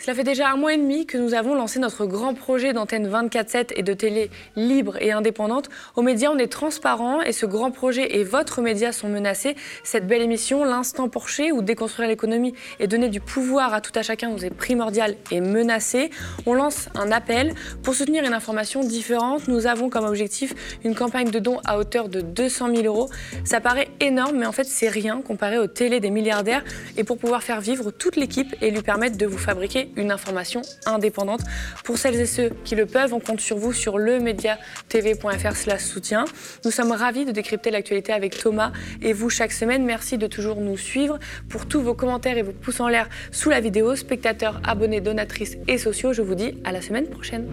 Cela 0.09 0.17
fait 0.17 0.23
déjà 0.23 0.49
un 0.49 0.55
mois 0.55 0.73
et 0.73 0.77
demi 0.77 1.05
que 1.05 1.19
nous 1.19 1.35
avons 1.35 1.53
lancé 1.53 1.77
notre 1.77 2.07
grand 2.07 2.33
projet 2.33 2.73
d'antenne 2.73 3.07
24-7 3.07 3.73
et 3.75 3.83
de 3.83 3.93
télé 3.93 4.31
libre 4.55 4.97
et 4.99 5.11
indépendante. 5.11 5.69
Aux 5.95 6.01
médias, 6.01 6.31
on 6.31 6.39
est 6.39 6.51
transparent 6.51 7.21
et 7.21 7.31
ce 7.31 7.45
grand 7.45 7.69
projet 7.69 8.17
et 8.17 8.23
votre 8.23 8.61
média 8.63 8.91
sont 8.91 9.07
menacés. 9.07 9.55
Cette 9.83 10.07
belle 10.07 10.23
émission, 10.23 10.65
L'Instant 10.65 11.09
Porcher, 11.09 11.51
ou 11.51 11.61
déconstruire 11.61 12.09
l'économie 12.09 12.55
et 12.79 12.87
donner 12.87 13.09
du 13.09 13.19
pouvoir 13.21 13.71
à 13.71 13.81
tout 13.81 13.91
à 13.93 14.01
chacun, 14.01 14.31
nous 14.31 14.43
est 14.43 14.49
primordial 14.49 15.13
et 15.29 15.41
menacé. 15.41 16.09
On 16.47 16.55
lance 16.55 16.89
un 16.95 17.11
appel 17.11 17.53
pour 17.83 17.93
soutenir 17.93 18.23
une 18.23 18.33
information 18.33 18.83
différente. 18.83 19.47
Nous 19.47 19.67
avons 19.67 19.91
comme 19.91 20.05
objectif 20.05 20.55
une 20.83 20.95
campagne 20.95 21.29
de 21.29 21.37
dons 21.37 21.59
à 21.65 21.77
hauteur 21.77 22.09
de 22.09 22.21
200 22.21 22.75
000 22.77 22.87
euros. 22.87 23.11
Ça 23.43 23.61
paraît 23.61 23.89
énorme, 23.99 24.37
mais 24.37 24.47
en 24.47 24.53
fait, 24.53 24.65
c'est 24.65 24.89
rien 24.89 25.21
comparé 25.21 25.59
aux 25.59 25.67
télé 25.67 25.99
des 25.99 26.09
milliardaires. 26.09 26.63
Et 26.97 27.03
pour 27.03 27.19
pouvoir 27.19 27.43
faire 27.43 27.61
vivre 27.61 27.91
toute 27.91 28.15
l'équipe 28.15 28.55
et 28.59 28.71
lui 28.71 28.81
permettre 28.81 29.15
de 29.15 29.27
vous 29.27 29.37
fabriquer 29.37 29.91
une 29.99 30.11
information 30.11 30.61
indépendante. 30.85 31.41
Pour 31.83 31.97
celles 31.97 32.19
et 32.19 32.25
ceux 32.25 32.49
qui 32.63 32.75
le 32.75 32.85
peuvent, 32.85 33.13
on 33.13 33.19
compte 33.19 33.41
sur 33.41 33.57
vous 33.57 33.73
sur 33.73 33.97
lemediatv.fr 33.97 35.79
soutien. 35.79 36.25
Nous 36.65 36.71
sommes 36.71 36.91
ravis 36.91 37.25
de 37.25 37.31
décrypter 37.31 37.71
l'actualité 37.71 38.13
avec 38.13 38.37
Thomas 38.37 38.71
et 39.01 39.13
vous 39.13 39.29
chaque 39.29 39.51
semaine. 39.51 39.85
Merci 39.85 40.17
de 40.17 40.27
toujours 40.27 40.61
nous 40.61 40.77
suivre. 40.77 41.19
Pour 41.49 41.67
tous 41.67 41.81
vos 41.81 41.93
commentaires 41.93 42.37
et 42.37 42.43
vos 42.43 42.51
pouces 42.51 42.79
en 42.79 42.87
l'air 42.87 43.09
sous 43.31 43.49
la 43.49 43.59
vidéo, 43.59 43.95
spectateurs, 43.95 44.61
abonnés, 44.65 45.01
donatrices 45.01 45.57
et 45.67 45.77
sociaux, 45.77 46.13
je 46.13 46.21
vous 46.21 46.35
dis 46.35 46.55
à 46.63 46.71
la 46.71 46.81
semaine 46.81 47.07
prochaine. 47.07 47.47